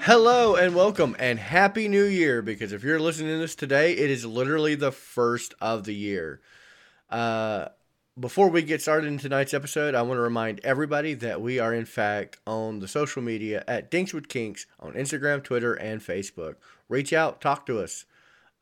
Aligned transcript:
Hello 0.00 0.54
and 0.54 0.74
welcome 0.74 1.14
and 1.18 1.38
happy 1.38 1.88
new 1.88 2.04
year 2.04 2.40
because 2.40 2.72
if 2.72 2.82
you're 2.82 2.98
listening 2.98 3.30
to 3.32 3.38
this 3.38 3.54
today, 3.54 3.92
it 3.92 4.10
is 4.10 4.24
literally 4.24 4.74
the 4.74 4.92
first 4.92 5.54
of 5.60 5.84
the 5.84 5.94
year. 5.94 6.40
Uh, 7.10 7.66
before 8.18 8.48
we 8.48 8.62
get 8.62 8.82
started 8.82 9.06
in 9.06 9.18
tonight's 9.18 9.54
episode, 9.54 9.94
I 9.94 10.02
want 10.02 10.18
to 10.18 10.22
remind 10.22 10.60
everybody 10.64 11.14
that 11.14 11.40
we 11.40 11.58
are 11.58 11.72
in 11.72 11.84
fact 11.84 12.38
on 12.46 12.80
the 12.80 12.88
social 12.88 13.22
media 13.22 13.62
at 13.68 13.90
Dinks 13.90 14.12
with 14.12 14.28
Kinks 14.28 14.66
on 14.80 14.94
Instagram, 14.94 15.44
Twitter, 15.44 15.74
and 15.74 16.00
Facebook. 16.00 16.56
Reach 16.88 17.12
out, 17.12 17.40
talk 17.40 17.66
to 17.66 17.78
us, 17.78 18.06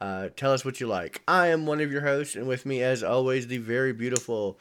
uh, 0.00 0.28
tell 0.36 0.52
us 0.52 0.64
what 0.64 0.80
you 0.80 0.86
like. 0.86 1.22
I 1.26 1.46
am 1.48 1.64
one 1.64 1.80
of 1.80 1.90
your 1.90 2.02
hosts, 2.02 2.36
and 2.36 2.46
with 2.46 2.66
me, 2.66 2.82
as 2.82 3.02
always, 3.02 3.46
the 3.46 3.58
very 3.58 3.92
beautiful, 3.92 4.58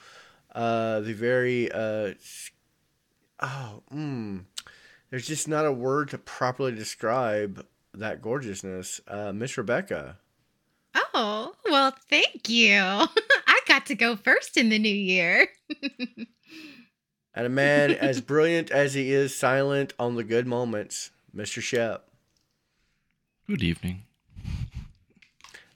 uh, 0.54 1.02
the 1.02 1.14
very 1.14 1.72
uh, 1.72 2.14
oh, 3.42 3.84
mm, 3.94 4.46
there's 5.16 5.28
just 5.28 5.48
not 5.48 5.66
a 5.66 5.72
word 5.72 6.10
to 6.10 6.18
properly 6.18 6.74
describe 6.74 7.66
that 7.94 8.22
gorgeousness, 8.22 9.00
uh, 9.08 9.32
Miss 9.32 9.58
Rebecca. 9.58 10.18
Oh, 11.14 11.54
well, 11.70 11.96
thank 12.10 12.50
you. 12.50 12.74
I 13.48 13.60
got 13.66 13.86
to 13.86 13.96
go 13.96 14.18
first 14.18 14.58
in 14.58 14.68
the 14.68 14.78
new 14.78 14.90
year. 14.94 15.48
And 17.34 17.46
a 17.46 17.48
man 17.48 17.92
as 18.02 18.20
brilliant 18.20 18.72
as 18.72 18.94
he 18.94 19.14
is 19.14 19.34
silent 19.34 19.94
on 19.98 20.16
the 20.16 20.24
good 20.26 20.48
moments, 20.48 21.12
Mr. 21.34 21.62
Shep. 21.62 22.06
Good 23.48 23.64
evening. 23.64 24.04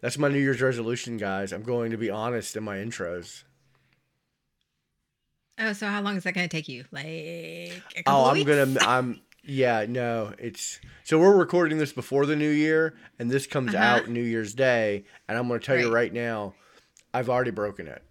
That's 0.02 0.18
my 0.18 0.28
New 0.28 0.40
Year's 0.40 0.62
resolution, 0.62 1.16
guys. 1.16 1.54
I'm 1.54 1.64
going 1.64 1.92
to 1.92 1.98
be 1.98 2.10
honest 2.10 2.58
in 2.58 2.64
my 2.66 2.76
intros. 2.76 3.44
Oh, 5.62 5.72
so 5.74 5.88
how 5.88 6.02
long 6.02 6.18
is 6.18 6.24
that 6.24 6.34
going 6.34 6.48
to 6.48 6.54
take 6.54 6.68
you? 6.68 6.84
Like, 6.92 7.06
a 7.06 8.04
Oh, 8.06 8.26
I'm 8.26 8.34
weeks? 8.34 8.50
gonna. 8.50 8.78
I'm. 8.82 9.22
Yeah, 9.44 9.86
no, 9.88 10.34
it's 10.38 10.80
so 11.04 11.18
we're 11.18 11.36
recording 11.38 11.78
this 11.80 11.94
before 11.94 12.26
the 12.26 12.36
new 12.36 12.50
year, 12.50 12.96
and 13.18 13.32
this 13.32 13.48
comes 13.48 13.74
Uh-huh. 13.74 13.84
out 13.84 14.08
New 14.10 14.22
Year's 14.22 14.54
Day, 14.54 15.06
and 15.28 15.38
I'm 15.38 15.48
gonna 15.48 15.60
tell 15.60 15.78
you 15.78 15.86
Right. 15.86 16.04
right 16.04 16.14
now, 16.14 16.54
I've 17.14 17.30
already 17.30 17.52
broken 17.52 17.88
it. 17.88 18.04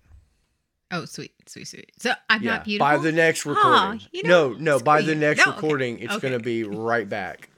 Oh, 0.90 1.04
sweet, 1.04 1.32
sweet, 1.46 1.68
sweet. 1.68 1.92
So 1.98 2.12
I'm 2.30 2.42
yeah, 2.42 2.52
not 2.56 2.64
beautiful. 2.64 2.86
by 2.88 2.96
the 3.02 3.12
next 3.12 3.44
recording. 3.46 4.00
you 4.10 4.22
know, 4.24 4.52
no, 4.52 4.58
no, 4.58 4.80
by 4.80 5.02
the 5.02 5.14
next 5.14 5.44
No, 5.44 5.52
okay, 5.52 5.56
recording, 5.60 5.98
it's 6.00 6.14
okay. 6.14 6.28
gonna 6.28 6.40
be 6.42 6.64
right 6.64 7.08
back 7.08 7.50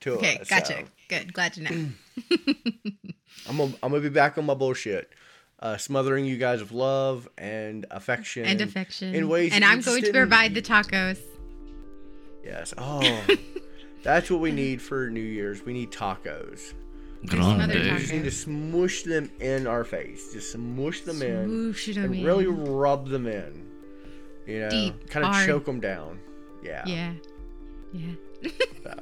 to 0.00 0.14
okay, 0.14 0.38
us. 0.38 0.48
gotcha. 0.50 0.66
so 0.80 0.84
Good, 1.08 1.32
glad 1.32 1.52
to 1.54 1.62
know. 1.62 1.70
I'm 3.48 3.56
gonna, 3.56 3.74
I'm 3.82 3.90
gonna 3.90 4.00
be 4.00 4.08
back 4.08 4.36
on 4.38 4.46
my 4.46 4.54
bullshit, 4.54 5.10
uh, 5.60 5.76
smothering 5.76 6.24
you 6.24 6.36
guys 6.36 6.60
with 6.60 6.72
love 6.72 7.28
and 7.38 7.86
affection 7.90 8.44
and 8.44 8.60
affection. 8.60 9.14
in 9.14 9.28
ways 9.28 9.52
and 9.52 9.64
I'm 9.64 9.80
going 9.82 10.02
to 10.02 10.12
provide 10.12 10.54
the 10.54 10.62
tacos. 10.62 11.18
Yes. 12.44 12.74
Oh, 12.78 13.26
that's 14.02 14.30
what 14.30 14.40
we 14.40 14.52
need 14.52 14.82
for 14.82 15.08
New 15.08 15.20
Year's. 15.20 15.64
We 15.64 15.72
need 15.72 15.90
tacos. 15.90 16.74
Grande. 17.26 17.62
other 17.62 17.74
We 17.74 17.90
just 17.98 18.12
need 18.12 18.24
to 18.24 18.30
smush 18.30 19.02
them 19.02 19.30
in 19.40 19.66
our 19.66 19.82
face. 19.82 20.32
Just 20.34 20.52
smush 20.52 21.00
them 21.00 21.22
in 21.22 21.72
Swoosh 21.72 21.88
it 21.88 21.96
and 21.96 22.14
on 22.14 22.22
really 22.22 22.46
rub 22.46 23.08
them 23.08 23.26
in. 23.26 23.66
You 24.46 24.60
know, 24.60 24.70
Deep, 24.70 25.08
kind 25.08 25.24
of 25.24 25.32
hard. 25.32 25.46
choke 25.46 25.64
them 25.64 25.80
down. 25.80 26.20
Yeah. 26.62 26.82
Yeah. 26.86 27.12
Yeah. 27.92 28.50
So. 28.82 28.94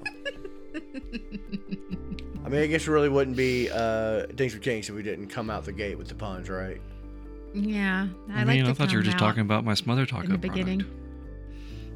I 2.44 2.48
mean, 2.48 2.62
I 2.62 2.66
guess 2.66 2.86
it 2.86 2.90
really 2.90 3.08
wouldn't 3.08 3.36
be 3.36 3.68
uh, 3.70 4.26
Dinks 4.26 4.54
with 4.54 4.62
Kinks 4.62 4.88
if 4.88 4.94
we 4.94 5.02
didn't 5.02 5.28
come 5.28 5.50
out 5.50 5.64
the 5.64 5.72
gate 5.72 5.98
with 5.98 6.08
the 6.08 6.14
puns, 6.14 6.48
right? 6.48 6.80
Yeah. 7.54 8.06
I, 8.30 8.40
I, 8.40 8.44
mean, 8.44 8.64
to 8.64 8.70
I 8.70 8.74
thought 8.74 8.92
you 8.92 8.98
were 8.98 9.04
just 9.04 9.18
talking 9.18 9.40
about 9.40 9.64
my 9.64 9.74
smother 9.74 10.06
taco 10.06 10.24
in 10.24 10.40
the 10.40 10.48
product. 10.48 10.84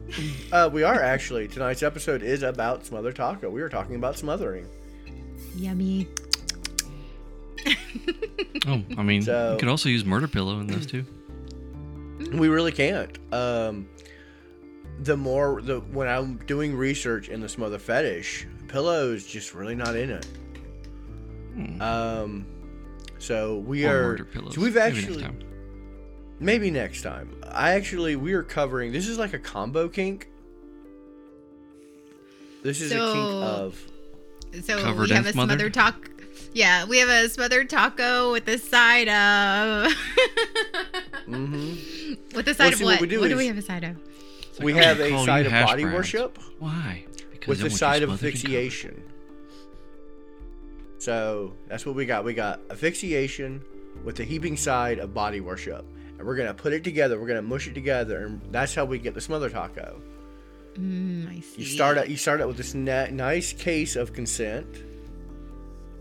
Beginning. 0.06 0.52
Uh, 0.52 0.68
we 0.72 0.82
are 0.82 1.00
actually. 1.02 1.48
Tonight's 1.48 1.82
episode 1.82 2.22
is 2.22 2.42
about 2.42 2.84
smother 2.86 3.12
taco. 3.12 3.50
We 3.50 3.60
were 3.60 3.68
talking 3.68 3.96
about 3.96 4.16
smothering. 4.16 4.66
Yummy. 5.56 6.08
Oh, 8.68 8.82
I 8.98 9.02
mean, 9.02 9.22
So- 9.22 9.52
you 9.52 9.58
could 9.58 9.68
also 9.68 9.88
use 9.88 10.04
murder 10.04 10.26
pillow 10.28 10.58
in 10.60 10.66
this 10.66 10.86
too. 10.86 11.04
We 12.32 12.48
really 12.48 12.72
can't. 12.72 13.16
Um, 13.32 13.88
the 15.00 15.16
more 15.16 15.60
the 15.62 15.80
when 15.80 16.08
I'm 16.08 16.38
doing 16.46 16.74
research 16.74 17.28
in 17.28 17.40
the 17.40 17.48
smother 17.48 17.78
fetish, 17.78 18.46
pillows 18.68 19.26
just 19.26 19.54
really 19.54 19.74
not 19.74 19.94
in 19.96 20.10
it. 20.10 20.26
Hmm. 21.54 21.80
Um, 21.82 22.46
so 23.18 23.58
we 23.58 23.84
Or 23.86 23.90
are. 23.90 24.02
murder 24.08 24.24
pillows. 24.24 24.54
So 24.54 24.60
we've 24.62 24.74
Maybe 24.74 24.94
next 24.94 25.04
actually 25.06 25.22
time. 25.22 25.38
Maybe 26.40 26.70
next 26.70 27.02
time. 27.02 27.30
I 27.50 27.72
actually 27.72 28.16
we 28.16 28.32
are 28.32 28.42
covering. 28.42 28.92
This 28.92 29.08
is 29.08 29.18
like 29.18 29.32
a 29.32 29.38
combo 29.38 29.88
kink. 29.88 30.28
This 32.62 32.80
is 32.80 32.92
a 32.92 32.96
kink 32.96 33.06
of. 33.06 33.86
So 34.62 34.80
Covered 34.80 35.08
we 35.08 35.14
have 35.14 35.26
a 35.26 35.32
smothered? 35.32 35.58
smothered 35.60 35.74
taco. 35.74 36.10
Yeah, 36.52 36.86
we 36.86 36.98
have 36.98 37.08
a 37.08 37.28
smothered 37.28 37.68
taco 37.68 38.32
with 38.32 38.48
a 38.48 38.58
side 38.58 39.08
of. 39.08 39.92
hmm 41.26 41.74
with 42.34 42.48
a 42.48 42.54
side 42.54 42.74
see, 42.74 42.84
of 42.84 42.86
what 42.86 42.92
what? 42.94 43.00
we 43.00 43.06
do 43.08 43.20
what 43.20 43.28
do 43.28 43.36
we 43.36 43.46
have 43.46 43.58
a 43.58 43.62
side 43.62 43.84
of? 43.84 43.96
It's 44.50 44.60
We 44.60 44.72
have 44.74 45.00
a 45.00 45.24
side 45.24 45.46
of 45.46 45.52
body 45.52 45.82
browns. 45.82 45.96
worship 45.96 46.38
Why? 46.58 47.04
Because 47.30 47.48
with 47.48 47.60
I 47.60 47.64
the 47.64 47.70
side 47.70 48.02
of 48.02 48.08
smothered 48.10 48.34
asphyxiation. 48.34 49.02
So 50.98 51.52
that's 51.68 51.84
what 51.84 51.94
we 51.94 52.06
got. 52.06 52.24
We 52.24 52.34
got 52.34 52.60
asphyxiation 52.70 53.62
with 54.04 54.16
the 54.16 54.24
heaping 54.24 54.56
side 54.56 54.98
of 54.98 55.12
body 55.14 55.40
worship. 55.40 55.84
And 56.18 56.26
we're 56.26 56.36
gonna 56.36 56.54
put 56.54 56.72
it 56.72 56.84
together. 56.84 57.20
We're 57.20 57.26
gonna 57.26 57.42
mush 57.42 57.66
it 57.68 57.74
together, 57.74 58.26
and 58.26 58.40
that's 58.50 58.74
how 58.74 58.84
we 58.84 58.98
get 58.98 59.14
the 59.14 59.20
smother 59.20 59.50
taco. 59.50 60.00
Mm, 60.74 61.30
I 61.30 61.40
see. 61.40 61.62
You 61.62 61.66
start 61.66 61.98
out. 61.98 62.08
You 62.08 62.16
start 62.16 62.40
out 62.40 62.48
with 62.48 62.56
this 62.56 62.74
na- 62.74 63.08
nice 63.10 63.52
case 63.52 63.96
of 63.96 64.12
consent. 64.12 64.66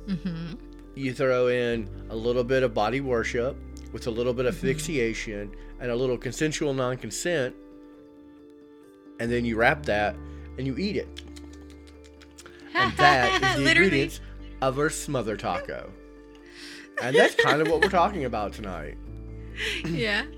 Mm-hmm. 0.08 0.56
You 0.96 1.14
throw 1.14 1.48
in 1.48 1.90
a 2.10 2.16
little 2.16 2.44
bit 2.44 2.64
of 2.64 2.74
body 2.74 3.02
worship 3.02 3.58
with 3.92 4.08
a 4.08 4.12
little 4.12 4.34
bit 4.34 4.46
of 4.46 4.56
asphyxiation 4.56 5.54
and 5.80 5.92
a 5.92 5.96
little 5.96 6.18
consensual 6.18 6.74
non-consent, 6.74 7.56
and 9.20 9.32
then 9.32 9.46
you 9.46 9.56
wrap 9.58 9.84
that 9.84 10.16
and 10.58 10.68
you 10.68 10.78
eat 10.78 10.96
it. 10.96 11.22
And 12.74 12.92
that 12.98 13.42
is 13.42 13.64
the 13.64 13.70
ingredients 13.70 14.20
of 14.62 14.80
our 14.80 14.90
smother 14.90 15.38
taco. 15.38 15.92
And 17.02 17.16
that's 17.16 17.36
kind 17.36 17.62
of 17.62 17.68
what 17.68 17.82
we're 17.82 17.90
talking 17.90 18.26
about 18.26 18.54
tonight. 18.54 18.98
yeah. 19.86 20.26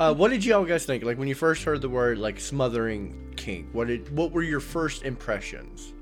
Uh, 0.00 0.12
what 0.12 0.30
did 0.32 0.44
y'all 0.44 0.64
guys 0.64 0.84
think? 0.84 1.04
Like 1.04 1.16
when 1.16 1.28
you 1.28 1.34
first 1.36 1.62
heard 1.62 1.80
the 1.80 1.88
word 1.88 2.18
like 2.18 2.40
smothering 2.40 3.32
kink, 3.36 3.68
what 3.72 3.86
did 3.86 4.10
what 4.14 4.32
were 4.32 4.42
your 4.42 4.58
first 4.58 5.04
impressions? 5.04 5.92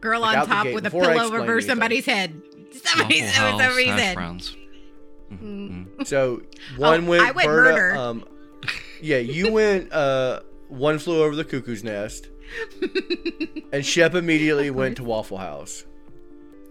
Girl 0.00 0.22
Like, 0.22 0.38
on 0.38 0.46
top 0.46 0.64
gate, 0.64 0.74
with 0.74 0.86
a 0.86 0.90
pillow 0.90 1.06
over 1.24 1.42
anything. 1.42 1.60
somebody's 1.68 2.06
head. 2.06 2.40
Somebody's 2.72 3.22
Waffle 3.24 3.44
over 3.44 3.50
House 3.52 3.60
somebody's 3.60 3.86
hash 3.88 4.00
head. 4.00 4.14
browns. 4.14 4.56
Mm. 5.30 5.86
Mhm. 5.98 6.06
So 6.06 6.42
one 6.78 7.04
Oh, 7.04 7.10
went 7.10 7.22
I 7.24 7.30
went 7.32 7.46
Berta, 7.46 7.70
murder. 7.72 7.96
um 7.96 8.24
yeah, 9.02 9.18
you 9.18 9.52
went 9.52 9.92
uh 9.92 10.40
one 10.68 10.98
flew 10.98 11.22
over 11.22 11.36
the 11.36 11.44
cuckoo's 11.44 11.84
nest 11.84 12.30
and 13.72 13.84
Shep 13.84 14.14
immediately 14.14 14.70
went 14.70 14.96
to 14.96 15.04
Waffle 15.04 15.38
House. 15.38 15.84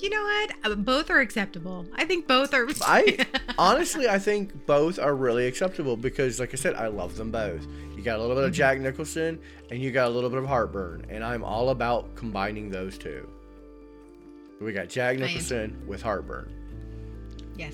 You 0.04 0.10
know 0.10 0.22
what? 0.22 0.52
Uh, 0.66 0.76
Both 0.76 1.10
are 1.10 1.22
acceptable. 1.22 1.86
I 1.96 2.04
think 2.04 2.28
both 2.28 2.54
are. 2.54 2.68
I 2.82 3.26
honestly 3.58 4.10
I 4.10 4.20
think 4.20 4.66
both 4.66 5.00
are 5.00 5.16
really 5.16 5.48
acceptable 5.48 5.96
because 5.96 6.42
like 6.42 6.54
I 6.54 6.58
said, 6.58 6.76
I 6.76 6.88
love 6.88 7.16
them 7.16 7.32
both. 7.32 7.66
You 7.96 8.04
got 8.04 8.18
a 8.20 8.22
little 8.22 8.36
bit 8.36 8.44
of 8.44 8.50
Mm-hmm. 8.52 8.58
Jack 8.58 8.80
Nicholson 8.82 9.40
and 9.72 9.82
you 9.82 9.92
got 9.92 10.08
a 10.08 10.10
little 10.10 10.30
bit 10.30 10.40
of 10.40 10.46
heartburn, 10.46 11.06
and 11.10 11.24
I'm 11.24 11.42
all 11.44 11.70
about 11.70 12.16
combining 12.16 12.70
those 12.70 12.98
two. 12.98 13.30
We 14.60 14.74
got 14.74 14.90
Jack. 14.90 15.18
Nicholson 15.20 15.82
with 15.88 16.02
heartburn. 16.02 16.52
yes. 17.56 17.74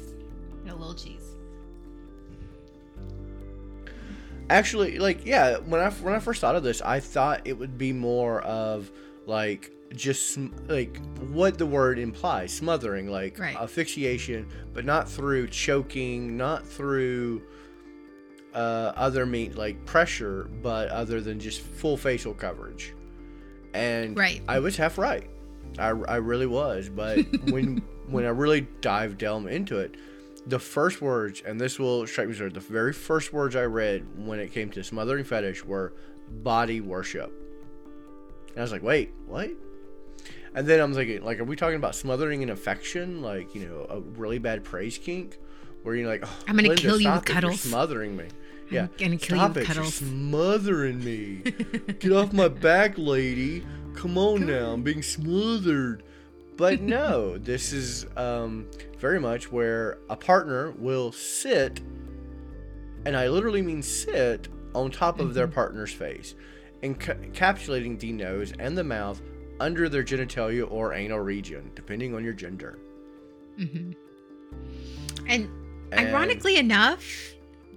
And 0.61 0.69
a 0.69 0.75
little 0.75 0.93
cheese. 0.93 1.35
Actually, 4.51 4.97
like 4.99 5.25
yeah, 5.25 5.57
when 5.57 5.79
I 5.81 5.89
when 5.89 6.13
I 6.13 6.19
first 6.19 6.41
thought 6.41 6.55
of 6.55 6.63
this, 6.63 6.81
I 6.81 6.99
thought 6.99 7.41
it 7.45 7.53
would 7.57 7.77
be 7.77 7.91
more 7.93 8.41
of 8.41 8.91
like 9.27 9.71
just 9.95 10.37
like 10.67 10.99
what 11.31 11.57
the 11.57 11.65
word 11.65 11.97
implies, 11.99 12.53
smothering, 12.53 13.09
like 13.09 13.39
Right. 13.39 13.55
asphyxiation, 13.55 14.47
but 14.73 14.85
not 14.85 15.09
through 15.09 15.47
choking, 15.47 16.37
not 16.37 16.65
through 16.67 17.41
uh, 18.53 18.93
other 18.95 19.25
mean 19.25 19.55
like 19.55 19.83
pressure, 19.85 20.49
but 20.61 20.89
other 20.89 21.21
than 21.21 21.39
just 21.39 21.61
full 21.61 21.97
facial 21.97 22.33
coverage. 22.33 22.93
And 23.73 24.17
Right. 24.17 24.41
I 24.47 24.59
was 24.59 24.75
half 24.75 24.97
right. 24.97 25.29
I, 25.77 25.89
I 25.89 26.15
really 26.17 26.47
was, 26.47 26.89
but 26.89 27.19
when 27.49 27.81
when 28.07 28.25
I 28.25 28.29
really 28.29 28.67
dived 28.81 29.19
down 29.19 29.47
into 29.47 29.77
it, 29.79 29.95
the 30.47 30.57
first 30.59 30.99
words, 31.01 31.41
and 31.45 31.61
this 31.61 31.77
will 31.77 32.07
strike 32.07 32.27
me 32.27 32.33
as 32.33 32.53
the 32.53 32.59
very 32.59 32.93
first 32.93 33.33
words 33.33 33.55
I 33.55 33.65
read 33.65 34.03
when 34.25 34.39
it 34.39 34.51
came 34.51 34.69
to 34.71 34.83
smothering 34.83 35.23
fetish 35.23 35.63
were 35.63 35.93
body 36.43 36.81
worship. 36.81 37.31
And 38.49 38.57
I 38.57 38.61
was 38.61 38.71
like, 38.71 38.81
wait, 38.81 39.11
what? 39.27 39.51
And 40.55 40.67
then 40.67 40.79
I'm 40.79 40.93
thinking, 40.93 41.23
like, 41.23 41.39
are 41.39 41.43
we 41.43 41.55
talking 41.55 41.75
about 41.75 41.95
smothering 41.95 42.43
an 42.43 42.49
affection, 42.49 43.21
like 43.21 43.53
you 43.53 43.67
know, 43.67 43.85
a 43.89 43.99
really 43.99 44.39
bad 44.39 44.63
praise 44.63 44.97
kink, 44.97 45.37
where 45.83 45.95
you're 45.95 46.07
like, 46.07 46.21
oh, 46.23 46.37
I'm 46.47 46.55
gonna 46.55 46.69
Linda, 46.69 46.81
kill 46.81 46.99
you 46.99 47.11
with 47.11 47.23
it, 47.23 47.25
cuddles. 47.25 47.65
You're 47.65 47.71
smothering 47.71 48.17
me. 48.17 48.25
Yeah, 48.71 48.87
gonna 48.97 49.17
kill 49.17 49.37
you 49.37 49.43
stop 49.43 49.55
with 49.55 49.69
it, 49.69 49.75
you're 49.75 49.85
smothering 49.85 51.03
me. 51.03 51.35
Get 51.99 52.11
off 52.11 52.33
my 52.33 52.47
back, 52.47 52.97
lady. 52.97 53.65
come 53.93 54.17
on 54.17 54.45
now, 54.45 54.73
I'm 54.73 54.83
being 54.83 55.03
smothered. 55.03 56.03
But 56.57 56.81
no, 56.81 57.37
this 57.37 57.71
is 57.71 58.05
um, 58.17 58.67
very 58.97 59.19
much 59.19 59.51
where 59.51 59.99
a 60.09 60.15
partner 60.15 60.71
will 60.71 61.11
sit, 61.11 61.79
and 63.05 63.15
I 63.15 63.27
literally 63.27 63.61
mean 63.61 63.81
sit, 63.81 64.49
on 64.75 64.91
top 64.91 65.19
of 65.19 65.33
their 65.33 65.47
partner's 65.47 65.93
face, 65.93 66.35
encapsulating 66.83 67.99
the 67.99 68.11
nose 68.11 68.53
and 68.59 68.77
the 68.77 68.83
mouth 68.83 69.21
under 69.59 69.89
their 69.89 70.03
genitalia 70.03 70.69
or 70.71 70.93
anal 70.93 71.19
region, 71.19 71.71
depending 71.75 72.15
on 72.15 72.23
your 72.23 72.33
gender. 72.33 72.79
hmm 73.57 73.91
And 75.27 75.49
And- 75.91 76.07
ironically 76.09 76.57
enough, 76.57 77.03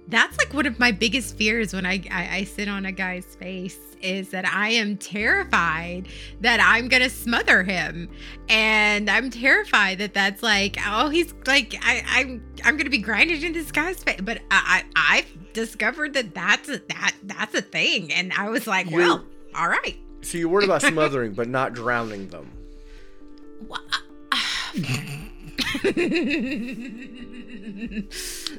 that's 0.07 0.37
like 0.37 0.53
one 0.53 0.65
of 0.65 0.79
my 0.79 0.91
biggest 0.91 1.37
fears 1.37 1.73
when 1.73 1.85
I, 1.85 2.03
I 2.11 2.37
I 2.37 2.43
sit 2.43 2.67
on 2.67 2.85
a 2.85 2.91
guy's 2.91 3.35
face 3.35 3.79
is 4.01 4.29
that 4.29 4.45
I 4.45 4.67
am 4.69 4.97
terrified 4.97 6.09
that 6.41 6.59
I'm 6.61 6.89
gonna 6.89 7.09
smother 7.09 7.63
him, 7.63 8.09
and 8.49 9.09
I'm 9.09 9.29
terrified 9.29 9.99
that 9.99 10.13
that's 10.13 10.43
like 10.43 10.77
oh 10.85 11.07
he's 11.09 11.33
like 11.47 11.75
I 11.81 12.03
I'm 12.07 12.43
I'm 12.65 12.75
gonna 12.75 12.89
be 12.89 12.97
grinded 12.97 13.43
in 13.45 13.53
this 13.53 13.71
guy's 13.71 14.03
face, 14.03 14.19
but 14.21 14.39
I, 14.51 14.83
I 14.95 15.17
I've 15.19 15.53
discovered 15.53 16.13
that 16.15 16.33
that's 16.35 16.67
a, 16.67 16.79
that 16.89 17.13
that's 17.23 17.55
a 17.55 17.61
thing, 17.61 18.11
and 18.11 18.33
I 18.33 18.49
was 18.49 18.67
like 18.67 18.89
You're- 18.89 19.03
well 19.05 19.25
all 19.55 19.69
right. 19.69 19.97
So 20.23 20.37
you're 20.37 20.49
worried 20.49 20.65
about 20.65 20.81
smothering, 20.81 21.33
but 21.33 21.47
not 21.47 21.73
drowning 21.73 22.27
them. 22.29 22.49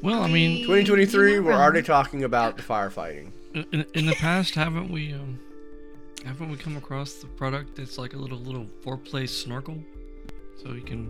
Well, 0.02 0.22
I 0.22 0.28
mean, 0.28 0.62
2023, 0.62 1.40
we're 1.40 1.52
already 1.52 1.82
talking 1.82 2.24
about 2.24 2.56
the 2.56 2.62
firefighting. 2.62 3.30
in, 3.54 3.86
in 3.94 4.06
the 4.06 4.14
past, 4.14 4.54
haven't 4.54 4.90
we 4.90 5.12
um, 5.12 5.38
haven't 6.24 6.50
we 6.50 6.56
come 6.56 6.76
across 6.76 7.14
the 7.14 7.26
product 7.26 7.76
that's 7.76 7.96
like 7.98 8.12
a 8.12 8.16
little 8.16 8.38
little 8.38 8.66
foreplay 8.84 9.28
snorkel, 9.28 9.78
so 10.62 10.72
he 10.72 10.80
can, 10.80 11.08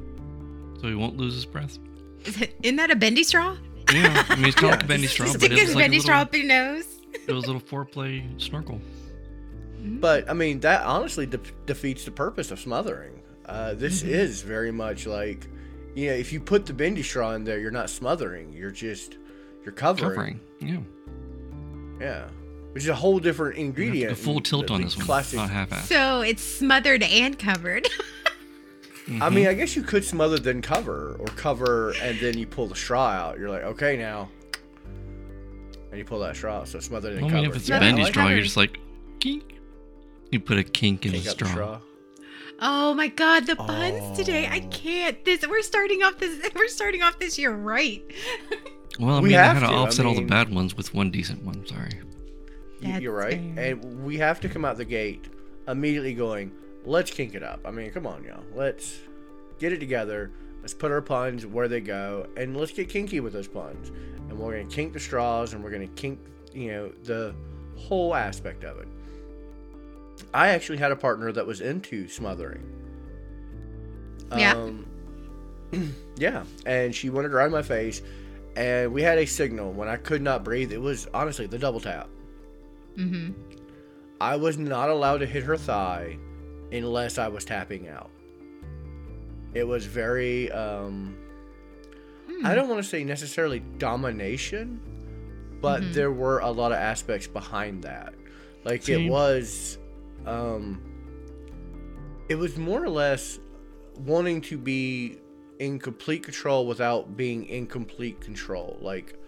so 0.80 0.88
he 0.88 0.94
won't 0.94 1.16
lose 1.16 1.34
his 1.34 1.44
breath. 1.44 1.78
Is 2.24 2.40
it, 2.40 2.54
isn't 2.62 2.76
that 2.76 2.90
a 2.90 2.96
bendy 2.96 3.24
straw? 3.24 3.56
Yeah, 3.92 4.24
I 4.28 4.36
mean 4.36 4.46
it's 4.46 4.56
called 4.56 4.74
Yeah, 4.74 4.84
a 4.84 4.86
bendy 4.88 5.06
straw, 5.08 5.26
just 5.26 5.38
but 5.40 5.46
Stick 5.46 5.52
it 5.52 5.58
his 5.58 5.68
was 5.68 5.74
like 5.76 5.82
a 5.82 5.84
bendy 5.84 6.00
straw 6.00 6.18
little, 6.18 6.28
up 6.28 6.34
your 6.34 6.46
nose. 6.46 6.86
it 7.26 7.32
was 7.32 7.44
a 7.44 7.46
little 7.46 7.60
foreplay 7.60 8.22
snorkel. 8.40 8.80
But 9.86 10.28
I 10.30 10.32
mean, 10.32 10.60
that 10.60 10.82
honestly 10.86 11.26
de- 11.26 11.38
defeats 11.66 12.04
the 12.04 12.10
purpose 12.10 12.50
of 12.50 12.58
smothering. 12.58 13.20
Uh, 13.46 13.74
this 13.74 14.02
Mhm. 14.02 14.08
is 14.08 14.40
very 14.42 14.72
much 14.72 15.06
like, 15.06 15.46
you 15.94 16.08
know, 16.08 16.14
if 16.14 16.32
you 16.32 16.40
put 16.40 16.64
the 16.64 16.72
bendy 16.72 17.02
straw 17.02 17.32
in 17.34 17.44
there, 17.44 17.58
you're 17.58 17.70
not 17.70 17.90
smothering. 17.90 18.52
You're 18.52 18.70
just, 18.70 19.18
you're 19.64 19.72
covering. 19.74 20.10
Covering, 20.10 20.40
yeah. 20.60 20.78
Yeah, 22.00 22.28
which 22.72 22.82
is 22.84 22.88
a 22.88 22.94
whole 22.94 23.18
different 23.18 23.58
You 23.58 23.66
have 23.66 23.74
to 23.76 23.82
ingredient. 23.82 24.10
go 24.12 24.14
full 24.16 24.40
tilt 24.40 24.68
the- 24.68 24.72
on 24.72 24.80
the 24.80 24.86
this 24.86 24.96
one, 24.96 25.06
not 25.36 25.50
half-ass. 25.50 25.86
So 25.88 26.22
it's 26.22 26.42
smothered 26.42 27.02
and 27.02 27.38
covered. 27.38 27.86
I 29.20 29.28
mean, 29.28 29.46
I 29.46 29.52
guess 29.52 29.76
you 29.76 29.82
could 29.82 30.02
smother 30.02 30.38
then 30.38 30.62
cover, 30.62 31.14
or 31.18 31.26
cover 31.26 31.92
and 32.00 32.18
then 32.20 32.38
you 32.38 32.46
pull 32.46 32.66
the 32.68 32.74
straw 32.74 33.10
out. 33.10 33.38
You're 33.38 33.50
like, 33.50 33.62
okay, 33.64 33.98
now, 33.98 34.30
and 35.90 35.98
you 35.98 36.06
pull 36.06 36.20
that 36.20 36.36
straw. 36.36 36.60
out, 36.60 36.68
So 36.68 36.80
smother 36.80 37.14
then 37.14 37.24
I 37.24 37.28
cover. 37.28 37.42
mean, 37.42 37.50
if 37.50 37.56
it's 37.56 37.68
Yeah, 37.68 37.76
a 37.76 37.80
bendy 37.80 38.02
like 38.02 38.12
straw, 38.14 38.28
you're 38.28 38.40
just 38.40 38.56
like, 38.56 38.78
kink. 39.20 39.53
You 40.34 40.40
put 40.40 40.58
a 40.58 40.64
kink 40.64 41.06
in 41.06 41.12
Take 41.12 41.22
the 41.22 41.30
straw. 41.30 41.48
straw. 41.48 41.80
Oh 42.60 42.92
my 42.92 43.06
god, 43.06 43.46
the 43.46 43.54
puns 43.54 44.16
today. 44.18 44.48
I 44.50 44.58
can't. 44.60 45.24
This 45.24 45.46
we're 45.46 45.62
starting 45.62 46.02
off 46.02 46.18
this 46.18 46.50
we're 46.56 46.66
starting 46.66 47.02
off 47.02 47.20
this 47.20 47.38
year 47.38 47.52
right. 47.54 48.02
Well, 48.98 49.16
I 49.16 49.20
We 49.20 49.28
mean, 49.30 49.38
I 49.38 49.42
have 49.44 49.54
had 49.56 49.60
to 49.60 49.66
to, 49.66 49.72
I 49.72 49.76
offset 49.76 50.06
all 50.06 50.14
the 50.14 50.22
bad 50.22 50.52
ones 50.54 50.76
with 50.76 50.92
one 50.94 51.10
decent 51.12 51.42
one. 51.44 51.64
Sorry. 51.66 51.90
Y- 52.82 52.90
That's 52.92 53.00
You're 53.02 53.12
right, 53.14 53.40
fair. 53.54 53.72
and 53.72 54.04
we 54.04 54.18
have 54.18 54.40
to 54.40 54.48
come 54.48 54.64
out 54.64 54.76
the 54.76 54.84
gate 54.84 55.24
immediately 55.68 56.14
going. 56.14 56.50
Let's 56.84 57.10
kink 57.12 57.34
it 57.36 57.42
up. 57.44 57.60
I 57.64 57.70
mean, 57.72 57.90
come 57.92 58.06
on, 58.08 58.22
y'all. 58.24 58.42
Let's 58.54 58.98
get 59.60 59.72
it 59.72 59.78
together. 59.78 60.32
Let's 60.62 60.74
put 60.74 60.90
our 60.92 61.00
puns 61.02 61.44
where 61.46 61.66
they 61.68 61.80
go, 61.80 62.26
and 62.36 62.56
let's 62.56 62.70
get 62.72 62.88
kinky 62.88 63.18
with 63.20 63.32
those 63.32 63.48
puns. 63.48 63.90
And 64.28 64.36
we're 64.38 64.52
gonna 64.52 64.64
kink 64.70 64.92
the 64.92 65.00
straws, 65.00 65.54
and 65.54 65.62
we're 65.64 65.70
gonna 65.70 65.86
kink, 65.88 66.18
you 66.52 66.70
know, 66.72 66.92
the 67.04 67.34
whole 67.76 68.14
aspect 68.16 68.62
of 68.64 68.78
it. 68.78 68.86
I 70.32 70.48
actually 70.48 70.78
had 70.78 70.92
a 70.92 70.96
partner 70.96 71.32
that 71.32 71.46
was 71.46 71.60
into 71.60 72.08
smothering. 72.08 72.64
Yeah. 74.36 74.52
Um, 74.54 74.86
yeah, 76.16 76.44
and 76.66 76.94
she 76.94 77.10
wanted 77.10 77.28
to 77.30 77.34
ride 77.36 77.50
my 77.50 77.62
face, 77.62 78.02
and 78.56 78.92
we 78.92 79.02
had 79.02 79.18
a 79.18 79.26
signal 79.26 79.72
when 79.72 79.88
I 79.88 79.96
could 79.96 80.22
not 80.22 80.44
breathe. 80.44 80.72
It 80.72 80.80
was 80.80 81.06
honestly 81.14 81.46
the 81.46 81.58
double 81.58 81.80
tap. 81.80 82.08
Mm-hmm. 82.96 83.32
I 84.20 84.36
was 84.36 84.56
not 84.56 84.88
allowed 84.88 85.18
to 85.18 85.26
hit 85.26 85.42
her 85.44 85.56
thigh 85.56 86.16
unless 86.72 87.18
I 87.18 87.28
was 87.28 87.44
tapping 87.44 87.88
out. 87.88 88.10
It 89.52 89.66
was 89.66 89.86
very 89.86 90.50
um 90.52 91.16
Hmm. 92.28 92.46
I 92.46 92.54
don't 92.54 92.68
want 92.68 92.82
to 92.82 92.88
say 92.88 93.04
necessarily 93.04 93.60
domination, 93.78 94.80
but 95.60 95.82
Mhm. 95.82 95.92
there 95.92 96.10
were 96.10 96.38
a 96.38 96.50
lot 96.50 96.72
of 96.72 96.78
aspects 96.78 97.26
behind 97.26 97.82
that. 97.82 98.14
Like 98.64 98.88
it 98.88 99.10
was 99.10 99.76
um 100.26 100.80
it 102.28 102.36
was 102.36 102.56
more 102.56 102.82
or 102.82 102.88
less 102.88 103.38
wanting 103.98 104.40
to 104.40 104.56
be 104.58 105.18
in 105.58 105.78
complete 105.78 106.22
control 106.22 106.66
without 106.66 107.16
being 107.16 107.44
in 107.46 107.66
complete 107.66 108.20
control. 108.20 108.76
Like 108.80 109.18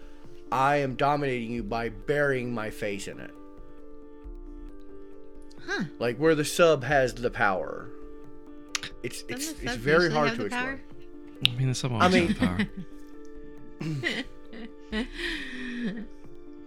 I 0.51 0.77
am 0.77 0.95
dominating 0.95 1.51
you 1.51 1.63
by 1.63 1.89
burying 1.89 2.53
my 2.53 2.69
face 2.69 3.07
in 3.07 3.19
it. 3.19 3.31
Huh. 5.65 5.83
like 5.99 6.17
where 6.17 6.33
the 6.35 6.45
sub 6.45 6.83
has 6.85 7.13
the 7.13 7.29
power. 7.29 7.89
It's 9.03 9.21
Doesn't 9.23 9.35
it's 9.51 9.53
the 9.59 9.63
it's 9.65 9.73
sub 9.73 9.81
very 9.81 10.03
usually 10.05 10.15
hard 10.15 10.27
have 10.29 10.37
to 10.37 10.43
the 10.45 10.49
power? 10.49 10.71
explain. 10.71 11.55
I 11.55 11.59
mean, 11.59 11.67
the 11.69 11.75
sub 11.75 11.91
always 11.91 12.13
mean- 12.13 12.27
have 12.29 12.37
power. 12.39 12.67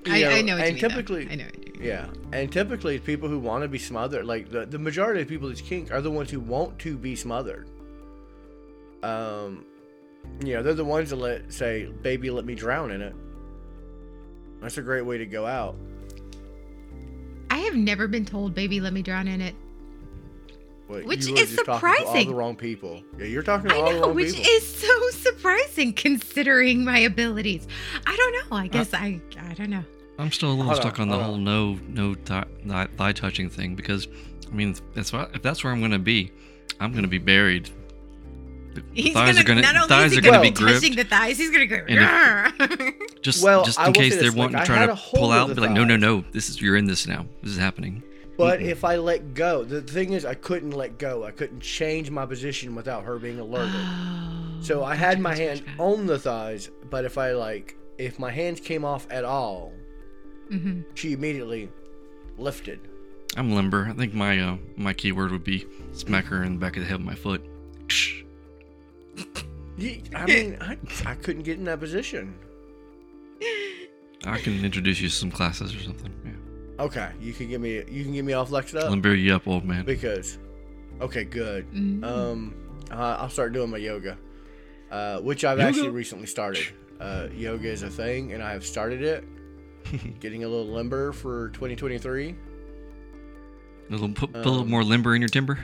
I, 0.06 0.17
You 0.17 0.26
I 0.29 0.43
know 0.43 0.56
what 0.56 0.67
and 0.67 0.69
you 0.69 0.73
mean. 0.75 0.81
though. 0.83 0.88
typically, 0.88 1.29
I 1.31 1.35
know 1.35 1.44
what 1.44 1.55
you 1.59 1.61
mean. 1.65 1.69
Yeah, 1.81 2.06
and 2.32 2.53
typically 2.53 2.99
people 2.99 3.29
who 3.29 3.38
want 3.38 3.62
to 3.62 3.69
be 3.69 3.79
smothered, 3.79 4.27
like 4.27 4.50
the, 4.50 4.67
the 4.67 4.79
majority 4.79 5.23
of 5.23 5.29
people 5.29 5.49
that's 5.49 5.61
kink, 5.61 5.93
are 5.93 6.00
the 6.00 6.11
ones 6.11 6.31
who 6.31 6.41
want 6.41 6.79
to 6.81 6.97
be 6.97 7.17
smothered. 7.17 7.69
Um, 9.03 9.65
you 10.44 10.55
know, 10.55 10.62
they're 10.62 10.75
the 10.75 10.85
ones 10.85 11.11
that 11.11 11.17
let 11.17 11.53
say, 11.53 11.87
"Baby, 12.03 12.31
let 12.31 12.44
me 12.44 12.55
drown 12.55 12.91
in 12.91 13.00
it." 13.00 13.15
That's 14.61 14.77
a 14.79 14.82
great 14.82 15.03
way 15.03 15.17
to 15.19 15.27
go 15.27 15.47
out. 15.47 15.75
I 17.50 17.59
have 17.59 17.75
never 17.75 18.07
been 18.07 18.25
told, 18.25 18.54
baby, 18.54 18.81
let 18.81 18.93
me 18.93 19.02
drown 19.02 19.26
in 19.26 19.40
it. 19.40 19.54
Which 20.87 21.28
is 21.31 21.54
to 21.57 21.71
all 21.71 21.78
surprising. 21.78 22.28
the 22.28 22.35
wrong 22.35 22.57
people. 22.57 23.00
Yeah, 23.16 23.26
you're 23.26 23.45
talking 23.45 23.71
to 23.71 23.76
I 23.76 23.78
all 23.78 23.87
the 23.87 23.93
know, 23.93 24.07
wrong 24.07 24.14
which 24.16 24.35
people. 24.35 24.50
is 24.50 24.76
so 24.76 25.11
surprising 25.12 25.93
considering 25.93 26.85
my 26.85 26.99
abilities. 26.99 27.66
I 28.07 28.16
don't 28.16 28.50
know. 28.50 28.57
I 28.57 28.66
guess 28.66 28.93
I 28.93 29.21
I 29.40 29.54
don't 29.54 29.71
know. 29.71 29.85
I'm 30.21 30.33
still 30.33 30.50
a 30.50 30.53
little 30.53 30.67
Hold 30.67 30.77
stuck 30.77 31.00
on 31.00 31.09
the 31.09 31.15
hold 31.15 31.25
whole 31.27 31.35
on. 31.35 31.45
no 31.45 31.79
no 31.89 32.15
thigh, 32.15 32.45
thigh, 32.67 32.89
thigh 32.97 33.12
touching 33.12 33.49
thing 33.50 33.75
because 33.75 34.07
I 34.50 34.55
mean 34.55 34.75
that's 34.95 35.12
what, 35.12 35.35
if 35.35 35.43
that's 35.43 35.65
where 35.65 35.73
I'm 35.73 35.81
gonna 35.81 35.99
be, 35.99 36.31
I'm 36.79 36.93
gonna 36.93 37.09
be 37.09 37.19
buried. 37.19 37.71
The 38.75 38.83
He's 38.93 39.15
thighs 39.15 39.37
gonna, 39.43 39.61
are 39.61 39.62
gonna 39.62 39.87
thighs 39.89 40.17
are 40.17 40.21
gonna 40.21 40.37
gonna 40.39 40.43
be 40.43 40.50
be 40.50 40.57
gripped. 40.57 40.81
touching 40.83 40.97
the 40.97 41.05
thighs, 41.05 41.39
he's 41.39 41.50
gonna 41.50 41.67
go. 41.67 41.85
And 41.89 42.95
Just 43.23 43.43
Well, 43.43 43.65
just 43.65 43.81
in 43.81 43.93
case 43.93 44.15
they're 44.15 44.25
this, 44.25 44.35
wanting 44.35 44.55
like, 44.55 44.65
to 44.65 44.73
try 44.73 44.87
to 44.87 44.95
pull 44.97 45.33
out, 45.33 45.49
the 45.49 45.55
be 45.57 45.61
like, 45.62 45.73
no, 45.73 45.85
no, 45.85 45.97
no, 45.97 46.25
this 46.33 46.49
is 46.49 46.61
you're 46.62 46.77
in 46.77 46.85
this 46.87 47.07
now. 47.07 47.27
This 47.43 47.53
is 47.53 47.59
happening. 47.59 48.03
But 48.39 48.61
Mm-mm. 48.61 48.67
if 48.69 48.85
I 48.85 48.97
let 48.97 49.35
go, 49.35 49.65
the 49.65 49.83
thing 49.83 50.12
is, 50.12 50.25
I 50.25 50.35
couldn't 50.35 50.71
let 50.71 50.99
go. 50.99 51.25
I 51.25 51.31
couldn't 51.31 51.61
change 51.61 52.11
my 52.11 52.25
position 52.25 52.75
without 52.75 53.05
her 53.05 53.19
being 53.19 53.39
alerted. 53.39 53.75
So 54.62 54.85
I 54.85 54.95
had 54.95 55.19
my 55.19 55.35
hand 55.35 55.61
gotcha, 55.61 55.71
gotcha. 55.79 55.83
on 55.83 56.07
the 56.07 56.19
thighs, 56.19 56.71
but 56.91 57.07
if 57.07 57.17
I 57.17 57.33
like, 57.33 57.77
if 57.97 58.19
my 58.19 58.31
hands 58.31 58.61
came 58.61 58.85
off 58.85 59.07
at 59.11 59.25
all, 59.25 59.73
Mhm. 60.50 60.85
she 60.95 61.12
immediately 61.12 61.69
lifted. 62.38 62.80
I'm 63.37 63.52
limber. 63.54 63.87
I 63.88 63.92
think 63.95 64.12
my 64.14 64.38
uh, 64.40 64.57
my 64.76 64.92
keyword 64.92 65.30
would 65.30 65.45
be 65.45 65.66
smack 65.92 66.25
her 66.26 66.42
in 66.42 66.54
the 66.54 66.59
back 66.59 66.76
of 66.76 66.83
the 66.83 66.88
head 66.88 66.99
with 66.99 67.07
my 67.07 67.14
foot. 67.14 67.42
Ksh. 67.88 68.25
I 70.14 70.26
mean, 70.26 70.59
I, 70.61 70.76
I 71.07 71.14
couldn't 71.14 71.42
get 71.45 71.57
in 71.59 71.64
that 71.64 71.80
position. 71.80 72.35
I 74.25 74.38
can 74.38 74.62
introduce 74.64 75.00
you 75.00 75.09
to 75.09 75.14
some 75.14 75.30
classes 75.30 75.75
or 75.75 75.80
something. 75.80 76.12
Yeah. 76.25 76.85
Okay, 76.85 77.11
you 77.21 77.33
can 77.33 77.49
get 77.49 77.61
me, 77.61 77.76
you 77.90 78.04
can 78.04 78.12
get 78.12 78.25
me 78.25 78.33
all 78.35 78.45
flexed 78.45 78.75
up 78.75 78.90
Limber 78.90 79.14
you 79.14 79.35
up, 79.35 79.47
old 79.49 79.64
man. 79.64 79.85
because, 79.85 80.38
okay, 81.00 81.25
good. 81.25 81.71
Mm. 81.73 82.04
Um, 82.04 82.54
uh, 82.90 83.16
I'll 83.21 83.30
start 83.30 83.52
doing 83.54 83.71
my 83.71 83.78
yoga, 83.78 84.19
uh, 84.90 85.21
which 85.21 85.45
I've 85.45 85.59
Yoga? 85.59 85.69
actually 85.69 85.88
recently 85.90 86.26
started. 86.26 86.66
Uh, 87.00 87.28
yoga 87.35 87.69
is 87.69 87.83
a 87.83 87.88
thing, 87.90 88.33
and 88.35 88.42
I 88.42 88.52
have 88.52 88.64
started 88.66 89.02
it. 89.02 89.25
Getting 90.20 90.44
a 90.44 90.49
little 90.49 90.73
limber 90.73 91.12
for 91.12 91.49
2023. 91.50 92.28
A 93.88 93.92
little, 93.92 94.09
put, 94.09 94.32
put 94.32 94.37
a 94.37 94.49
little 94.49 94.61
Um, 94.61 94.70
more 94.70 94.85
limber 94.85 95.14
in 95.14 95.20
your 95.20 95.28
timber. 95.28 95.59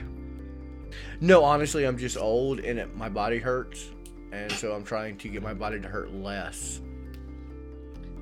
No, 1.21 1.43
honestly, 1.43 1.85
I'm 1.85 1.97
just 1.97 2.17
old 2.17 2.59
and 2.59 2.79
it, 2.79 2.95
my 2.95 3.09
body 3.09 3.37
hurts, 3.39 3.91
and 4.31 4.51
so 4.51 4.73
I'm 4.73 4.83
trying 4.83 5.17
to 5.19 5.29
get 5.29 5.41
my 5.41 5.53
body 5.53 5.79
to 5.79 5.87
hurt 5.87 6.13
less. 6.13 6.81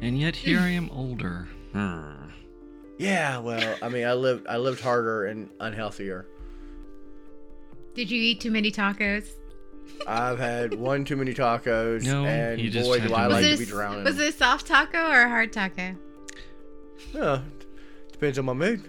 And 0.01 0.19
yet 0.19 0.35
here 0.35 0.59
I 0.59 0.69
am 0.69 0.89
older. 0.91 1.47
Hmm. 1.71 2.29
Yeah, 2.97 3.39
well, 3.39 3.77
I 3.81 3.89
mean, 3.89 4.05
I 4.05 4.13
lived 4.13 4.47
I 4.47 4.57
lived 4.57 4.81
harder 4.81 5.25
and 5.25 5.49
unhealthier. 5.59 6.25
Did 7.93 8.11
you 8.11 8.21
eat 8.21 8.41
too 8.41 8.51
many 8.51 8.71
tacos? 8.71 9.29
I've 10.07 10.37
had 10.39 10.73
one 10.75 11.03
too 11.05 11.15
many 11.15 11.33
tacos, 11.33 12.03
No, 12.05 12.25
and 12.25 12.59
you 12.61 12.69
just 12.69 12.87
boy, 12.87 12.99
do 12.99 13.13
I 13.13 13.27
Was 13.27 13.41
like 13.41 13.51
to 13.51 13.57
be 13.57 13.65
drowning. 13.65 14.03
was 14.03 14.19
it 14.19 14.29
a 14.29 14.31
soft 14.31 14.67
taco 14.67 14.97
or 15.09 15.21
a 15.23 15.29
hard 15.29 15.51
taco? 15.53 15.95
Yeah, 17.13 17.41
depends 18.11 18.37
on 18.39 18.45
my 18.45 18.53
mood. 18.53 18.83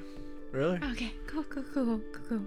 Really? 0.52 0.78
Okay, 0.92 1.12
cool, 1.26 1.42
cool, 1.44 1.64
cool, 1.74 2.00
cool, 2.28 2.40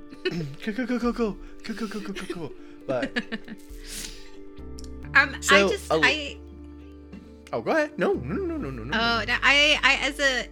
Cool, 0.61 0.73
cool, 0.73 0.73
cool, 0.87 0.99
cool, 0.99 1.13
cool, 1.13 1.13
cool, 1.13 1.37
cool, 1.75 1.87
cool, 1.87 2.01
cool, 2.01 2.13
cool, 2.13 2.35
cool. 2.35 2.51
But 2.87 3.13
cool. 3.15 3.39
um, 5.15 5.35
I 5.35 5.39
So, 5.41 5.69
just, 5.69 5.91
a- 5.91 5.99
I, 6.03 6.37
oh, 7.53 7.61
go 7.61 7.71
ahead. 7.71 7.97
No, 7.97 8.13
no, 8.13 8.35
no, 8.35 8.57
no, 8.57 8.69
no, 8.69 8.83
no. 8.83 8.91
Oh, 8.97 9.23
no, 9.27 9.35
I, 9.43 9.79
I, 9.83 10.07
as 10.07 10.19
a, 10.19 10.47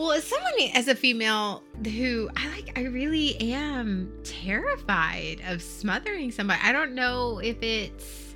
well, 0.00 0.12
as 0.12 0.24
someone, 0.24 0.52
as 0.74 0.88
a 0.88 0.94
female 0.94 1.62
who 1.84 2.30
I 2.34 2.48
like, 2.48 2.78
I 2.78 2.84
really 2.84 3.38
am 3.52 4.10
terrified 4.24 5.42
of 5.46 5.60
smothering 5.60 6.30
somebody. 6.30 6.58
I 6.62 6.72
don't 6.72 6.94
know 6.94 7.38
if 7.38 7.62
it's, 7.62 8.34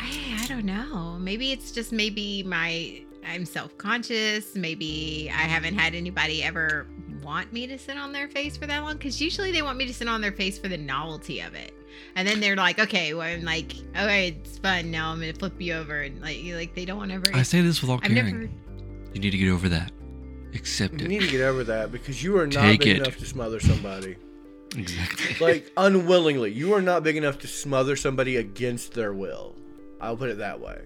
I, 0.00 0.40
I 0.42 0.46
don't 0.48 0.64
know. 0.64 1.16
Maybe 1.20 1.52
it's 1.52 1.70
just 1.70 1.92
maybe 1.92 2.42
my, 2.42 3.02
I'm 3.24 3.44
self 3.44 3.78
conscious. 3.78 4.56
Maybe 4.56 5.30
I 5.32 5.42
haven't 5.42 5.78
had 5.78 5.94
anybody 5.94 6.42
ever 6.42 6.88
want 7.22 7.52
me 7.52 7.68
to 7.68 7.78
sit 7.78 7.96
on 7.96 8.12
their 8.12 8.26
face 8.26 8.56
for 8.56 8.66
that 8.66 8.80
long 8.82 8.94
because 8.94 9.22
usually 9.22 9.52
they 9.52 9.62
want 9.62 9.78
me 9.78 9.86
to 9.86 9.94
sit 9.94 10.08
on 10.08 10.20
their 10.20 10.32
face 10.32 10.58
for 10.58 10.66
the 10.66 10.76
novelty 10.76 11.38
of 11.38 11.54
it. 11.54 11.72
And 12.16 12.26
then 12.26 12.40
they're 12.40 12.56
like, 12.56 12.80
okay, 12.80 13.14
well, 13.14 13.22
I'm 13.22 13.44
like, 13.44 13.74
okay, 13.90 14.28
it's 14.28 14.58
fun. 14.58 14.90
Now 14.90 15.12
I'm 15.12 15.20
gonna 15.20 15.34
flip 15.34 15.54
you 15.60 15.74
over, 15.74 16.02
and 16.02 16.20
like, 16.20 16.38
like 16.44 16.74
they 16.74 16.84
don't 16.84 16.98
want 16.98 17.10
to 17.10 17.14
ever. 17.14 17.30
I 17.32 17.42
say 17.42 17.62
this 17.62 17.80
with 17.80 17.90
all 17.90 18.00
I've 18.02 18.10
caring. 18.10 18.24
never. 18.24 18.52
You 19.14 19.20
need 19.20 19.30
to 19.30 19.38
get 19.38 19.48
over 19.48 19.68
that. 19.70 19.92
Accept 20.56 20.94
You 21.00 21.06
it. 21.06 21.08
need 21.08 21.20
to 21.22 21.28
get 21.28 21.40
over 21.42 21.64
that 21.64 21.92
because 21.92 22.22
you 22.22 22.36
are 22.38 22.46
not 22.46 22.62
Take 22.62 22.80
big 22.80 22.88
it. 22.88 22.96
enough 23.02 23.16
to 23.18 23.26
smother 23.26 23.60
somebody. 23.60 24.16
Exactly. 24.76 25.36
Like 25.40 25.70
unwillingly, 25.76 26.52
you 26.52 26.74
are 26.74 26.82
not 26.82 27.02
big 27.02 27.16
enough 27.16 27.38
to 27.40 27.46
smother 27.48 27.94
somebody 27.96 28.36
against 28.36 28.94
their 28.94 29.12
will. 29.12 29.54
I'll 30.00 30.16
put 30.16 30.30
it 30.30 30.38
that 30.38 30.60
way. 30.60 30.80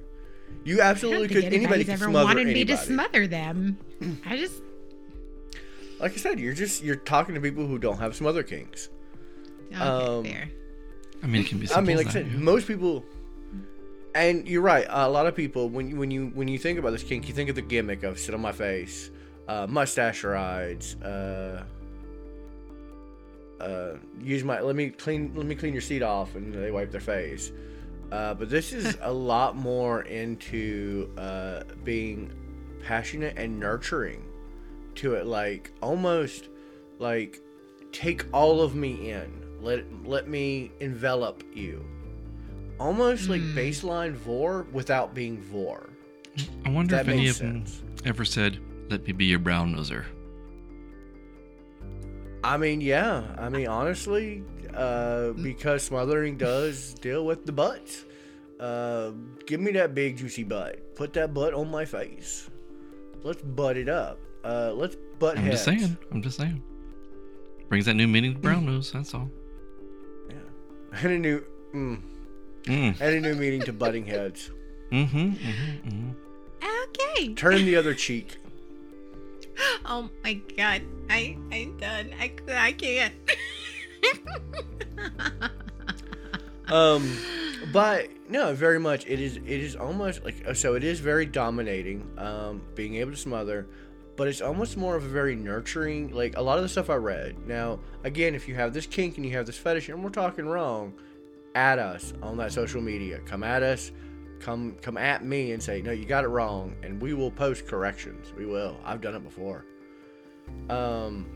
You 0.65 0.81
absolutely 0.81 1.29
could. 1.29 1.45
Anybody 1.45 1.57
anybody's 1.57 1.87
could 1.87 1.93
ever 1.95 2.05
smother 2.07 2.25
wanted 2.27 2.47
me 2.47 2.53
anybody. 2.53 2.77
to 2.77 2.77
smother 2.77 3.27
them. 3.27 3.79
I 4.27 4.37
just 4.37 4.63
like 6.01 6.13
I 6.13 6.17
said, 6.17 6.39
you're 6.41 6.55
just 6.55 6.83
you're 6.83 6.97
talking 6.97 7.35
to 7.35 7.41
people 7.41 7.67
who 7.67 7.79
don't 7.79 7.99
have 7.99 8.15
smother 8.17 8.43
kinks. 8.43 8.89
okay, 9.73 9.81
Um, 9.83 10.23
there. 10.25 10.51
I 11.23 11.27
mean, 11.27 11.43
it 11.43 11.49
can 11.49 11.59
be. 11.59 11.67
I 11.67 11.69
Simple 11.69 11.87
mean, 11.87 11.97
like 11.99 12.07
I 12.07 12.09
as 12.09 12.13
said, 12.15 12.27
yeah. 12.27 12.39
most 12.39 12.67
people, 12.67 13.05
and 14.15 14.47
you're 14.49 14.63
right. 14.63 14.87
A 14.89 15.09
lot 15.09 15.27
of 15.27 15.35
people, 15.37 15.69
when 15.69 15.89
you 15.89 15.97
when 15.97 16.11
you 16.11 16.29
when 16.35 16.49
you 16.49 16.59
think 16.59 16.79
about 16.79 16.91
this 16.91 17.03
kink, 17.03 17.29
you 17.29 17.35
think 17.35 17.49
of 17.51 17.57
the 17.57 17.63
gimmick 17.63 18.03
of 18.03 18.19
sit 18.19 18.35
on 18.35 18.41
my 18.41 18.53
face, 18.53 19.11
uh, 19.51 19.67
mustache 19.69 20.23
rides, 20.25 20.95
uh, 20.97 21.65
uh, 23.61 23.97
use 24.23 24.43
my 24.45 24.61
let 24.61 24.75
me 24.77 24.89
clean 24.91 25.33
let 25.35 25.47
me 25.47 25.55
clean 25.55 25.73
your 25.73 25.83
seat 25.83 26.03
off, 26.03 26.35
and 26.35 26.55
they 26.55 26.71
wipe 26.71 26.91
their 26.91 27.01
face. 27.01 27.53
Uh, 28.11 28.35
but 28.35 28.49
this 28.51 28.73
is 28.73 28.97
a 29.03 29.13
lot 29.13 29.57
more 29.57 30.03
into 30.03 31.11
uh, 31.19 31.63
being 31.85 32.33
passionate 32.83 33.35
and 33.37 33.59
nurturing 33.61 34.25
to 34.97 35.15
it, 35.15 35.27
like 35.27 35.73
almost 35.83 36.49
like 36.99 37.41
take 37.93 38.25
all 38.33 38.61
of 38.63 38.75
me 38.75 39.11
in. 39.11 39.31
Let 39.61 39.85
let 40.05 40.29
me 40.29 40.71
envelop 40.81 41.43
you. 41.55 41.85
Almost 42.79 43.29
like 43.29 43.43
Hmm. 43.43 43.59
baseline 43.59 44.13
vor 44.15 44.67
without 44.73 45.15
being 45.15 45.37
vor. 45.39 45.91
I 46.65 46.71
wonder 46.71 46.95
That 46.97 47.03
if 47.03 47.09
any 47.09 47.25
makes 47.25 47.33
of 47.33 47.47
them 47.47 47.67
sense. 47.67 47.83
ever 48.07 48.25
said, 48.25 48.59
"Let 48.91 49.07
me 49.07 49.13
be 49.13 49.25
your 49.27 49.39
brown 49.39 49.75
noser." 49.75 50.05
I 52.43 52.57
mean, 52.57 52.81
yeah. 52.81 53.23
I 53.39 53.49
mean, 53.49 53.67
honestly, 53.69 54.43
uh, 54.75 55.33
because 55.33 55.83
smothering 55.83 56.37
does 56.37 56.95
deal 56.95 57.25
with 57.27 57.45
the 57.47 57.53
butts. 57.53 58.05
Uh, 58.59 59.13
give 59.47 59.61
me 59.61 59.73
that 59.73 59.95
big 59.95 60.17
juicy 60.17 60.45
butt. 60.45 60.95
Put 60.95 61.13
that 61.15 61.33
butt 61.35 61.55
on 61.55 61.71
my 61.71 61.85
face. 61.85 62.49
Let's 63.23 63.43
butt 63.43 63.77
it 63.77 63.89
up. 63.89 64.19
Uh, 64.45 64.73
let's 64.75 64.97
butt 65.19 65.37
I'm 65.37 65.45
heads. 65.45 65.55
just 65.57 65.65
saying. 65.65 65.97
I'm 66.13 66.23
just 66.23 66.39
saying. 66.39 66.63
Brings 67.69 67.87
that 67.87 67.95
new 67.95 68.09
meaning 68.09 68.35
to 68.35 68.39
brown 68.41 68.67
nose. 68.67 68.93
That's 68.93 69.15
all. 69.15 69.31
Yeah. 70.29 70.37
And 71.03 71.13
a 71.13 71.19
new, 71.19 71.45
mm, 71.75 72.03
Mm. 72.65 73.01
and 73.01 73.15
a 73.15 73.21
new 73.21 73.35
meaning 73.35 73.61
to 73.63 73.73
butting 73.73 74.05
heads. 74.05 74.51
Mm-hmm. 74.91 75.19
Mm-hmm. 75.19 75.89
mm-hmm. 75.89 76.11
Okay. 76.85 77.35
Turn 77.35 77.65
the 77.65 77.77
other 77.77 77.95
cheek. 77.95 78.37
Oh 79.85 80.09
my 80.23 80.35
god. 80.57 80.83
I 81.09 81.37
I'm 81.51 81.77
done. 81.79 82.11
I 82.19 82.33
I 82.49 82.73
can't. 82.73 83.15
Um, 86.71 87.17
but 87.73 88.09
no, 88.29 88.55
very 88.55 88.79
much. 88.79 89.07
It 89.07 89.21
is. 89.21 89.37
It 89.37 89.47
is 89.47 89.77
almost 89.77 90.25
like 90.25 90.43
uh, 90.47 90.55
so. 90.55 90.75
It 90.75 90.85
is 90.85 91.01
very 91.01 91.27
dominating. 91.27 92.09
Um, 92.17 92.63
being 92.75 92.97
able 92.97 93.11
to 93.11 93.17
smother, 93.17 93.67
but 94.17 94.29
it's 94.29 94.41
almost 94.41 94.77
more 94.77 94.97
of 94.97 95.05
a 95.05 95.09
very 95.09 95.35
nurturing. 95.35 96.15
Like 96.15 96.37
a 96.37 96.43
lot 96.43 96.59
of 96.59 96.63
the 96.63 96.69
stuff 96.69 96.91
I 96.91 96.95
read. 96.95 97.47
Now, 97.47 97.81
again, 98.05 98.35
if 98.35 98.47
you 98.47 98.55
have 98.55 98.73
this 98.73 98.87
kink 98.87 99.17
and 99.17 99.27
you 99.27 99.33
have 99.33 99.47
this 99.47 99.59
fetish, 99.59 99.89
and 99.89 100.03
we're 100.03 100.11
talking 100.11 100.47
wrong, 100.47 100.95
at 101.55 101.79
us 101.79 102.13
on 102.23 102.37
that 102.37 102.53
social 102.53 102.81
media. 102.81 103.19
Come 103.27 103.43
at 103.43 103.63
us. 103.63 103.91
Come 104.41 104.77
come 104.81 104.97
at 104.97 105.25
me 105.25 105.53
and 105.53 105.63
say 105.63 105.83
no, 105.83 105.93
you 105.93 106.07
got 106.07 106.25
it 106.25 106.29
wrong, 106.29 106.75
and 106.83 107.01
we 107.01 107.15
will 107.15 107.31
post 107.31 107.67
corrections. 107.67 108.33
We 108.37 108.47
will. 108.47 108.77
I've 108.85 109.01
done 109.01 109.15
it 109.15 109.23
before. 109.23 109.67
Um, 110.69 111.27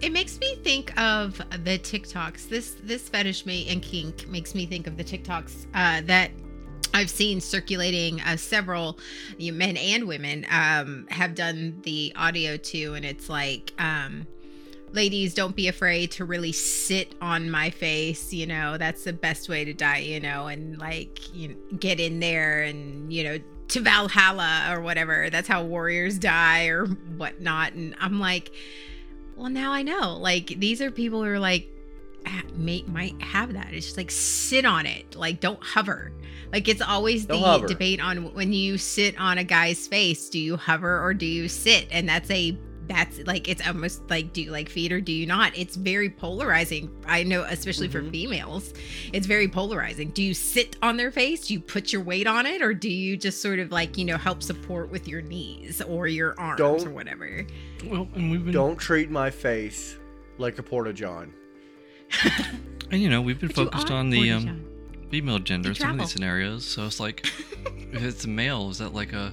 It 0.00 0.12
makes 0.12 0.38
me 0.38 0.54
think 0.62 0.98
of 0.98 1.38
the 1.64 1.78
TikToks. 1.78 2.48
This 2.48 2.76
this 2.82 3.08
fetish 3.08 3.46
me 3.46 3.66
and 3.68 3.82
kink 3.82 4.28
makes 4.28 4.54
me 4.54 4.64
think 4.64 4.86
of 4.86 4.96
the 4.96 5.04
TikToks 5.04 5.66
uh, 5.74 6.02
that 6.06 6.30
I've 6.94 7.10
seen 7.10 7.40
circulating. 7.40 8.20
Uh, 8.20 8.36
several 8.36 8.98
men 9.38 9.76
and 9.76 10.06
women 10.06 10.46
um, 10.50 11.06
have 11.10 11.34
done 11.34 11.80
the 11.82 12.12
audio 12.16 12.56
too, 12.56 12.94
and 12.94 13.04
it's 13.04 13.28
like. 13.28 13.72
Um, 13.78 14.26
Ladies, 14.94 15.34
don't 15.34 15.56
be 15.56 15.66
afraid 15.68 16.12
to 16.12 16.24
really 16.24 16.52
sit 16.52 17.14
on 17.20 17.50
my 17.50 17.70
face. 17.70 18.32
You 18.32 18.46
know, 18.46 18.78
that's 18.78 19.04
the 19.04 19.12
best 19.12 19.48
way 19.48 19.64
to 19.64 19.74
die, 19.74 19.98
you 19.98 20.20
know, 20.20 20.46
and 20.46 20.78
like, 20.78 21.34
you 21.34 21.48
know, 21.48 21.54
get 21.78 21.98
in 21.98 22.20
there 22.20 22.62
and, 22.62 23.12
you 23.12 23.24
know, 23.24 23.38
to 23.68 23.80
Valhalla 23.80 24.68
or 24.70 24.80
whatever. 24.80 25.30
That's 25.30 25.48
how 25.48 25.64
warriors 25.64 26.18
die 26.18 26.66
or 26.66 26.86
whatnot. 26.86 27.72
And 27.72 27.96
I'm 27.98 28.20
like, 28.20 28.52
well, 29.36 29.50
now 29.50 29.72
I 29.72 29.82
know. 29.82 30.16
Like 30.16 30.46
these 30.58 30.80
are 30.80 30.90
people 30.90 31.24
who 31.24 31.28
are 31.28 31.40
like 31.40 31.68
ah, 32.26 32.42
may, 32.54 32.82
might 32.86 33.20
have 33.20 33.52
that. 33.54 33.72
It's 33.72 33.86
just 33.86 33.96
like 33.96 34.10
sit 34.10 34.64
on 34.64 34.86
it. 34.86 35.16
Like 35.16 35.40
don't 35.40 35.62
hover. 35.62 36.12
Like 36.52 36.68
it's 36.68 36.82
always 36.82 37.26
Don't 37.26 37.40
the 37.40 37.46
hover. 37.46 37.66
debate 37.66 38.00
on 38.00 38.32
when 38.34 38.52
you 38.52 38.78
sit 38.78 39.18
on 39.18 39.38
a 39.38 39.44
guy's 39.44 39.88
face, 39.88 40.28
do 40.28 40.38
you 40.38 40.56
hover 40.56 41.02
or 41.02 41.14
do 41.14 41.26
you 41.26 41.48
sit? 41.48 41.88
And 41.90 42.08
that's 42.08 42.30
a 42.30 42.56
that's 42.86 43.18
like 43.26 43.48
it's 43.48 43.66
almost 43.66 44.02
like 44.10 44.32
do 44.32 44.42
you 44.42 44.50
like 44.50 44.68
feet 44.68 44.92
or 44.92 45.00
do 45.00 45.12
you 45.12 45.26
not? 45.26 45.56
It's 45.56 45.76
very 45.76 46.10
polarizing. 46.10 46.90
I 47.06 47.22
know 47.22 47.42
especially 47.44 47.88
for 47.88 48.02
Mhm. 48.02 48.10
females. 48.10 48.74
It's 49.12 49.26
very 49.26 49.48
polarizing. 49.48 50.10
Do 50.10 50.22
you 50.22 50.34
sit 50.34 50.76
on 50.82 50.96
their 50.96 51.10
face? 51.10 51.46
Do 51.48 51.54
you 51.54 51.60
put 51.60 51.92
your 51.92 52.02
weight 52.02 52.26
on 52.26 52.46
it 52.46 52.60
or 52.62 52.74
do 52.74 52.90
you 52.90 53.16
just 53.16 53.40
sort 53.40 53.58
of 53.58 53.72
like, 53.72 53.96
you 53.96 54.04
know, 54.04 54.16
help 54.18 54.42
support 54.42 54.90
with 54.90 55.08
your 55.08 55.22
knees 55.22 55.80
or 55.82 56.06
your 56.08 56.34
arms 56.38 56.58
Don't- 56.58 56.86
or 56.86 56.90
whatever? 56.90 57.46
Well, 57.84 58.08
and 58.14 58.30
we've 58.30 58.44
been 58.44 58.52
don't 58.54 58.76
treat 58.76 59.10
my 59.10 59.30
face 59.30 59.96
like 60.38 60.58
a 60.58 60.62
porta 60.62 60.92
john. 60.92 61.32
and 62.90 63.00
you 63.00 63.08
know 63.08 63.20
we've 63.22 63.40
been 63.40 63.48
But 63.54 63.72
focused 63.72 63.90
on 63.90 64.10
the 64.10 64.30
um 64.30 64.64
female 65.10 65.38
gender 65.38 65.74
some 65.74 65.92
of 65.92 65.98
these 65.98 66.10
scenarios. 66.12 66.64
So 66.64 66.84
it's 66.86 67.00
like 67.00 67.26
if 67.92 68.02
it's 68.02 68.24
a 68.24 68.28
male, 68.28 68.68
is 68.70 68.78
that 68.78 68.92
like 68.94 69.12
a 69.12 69.32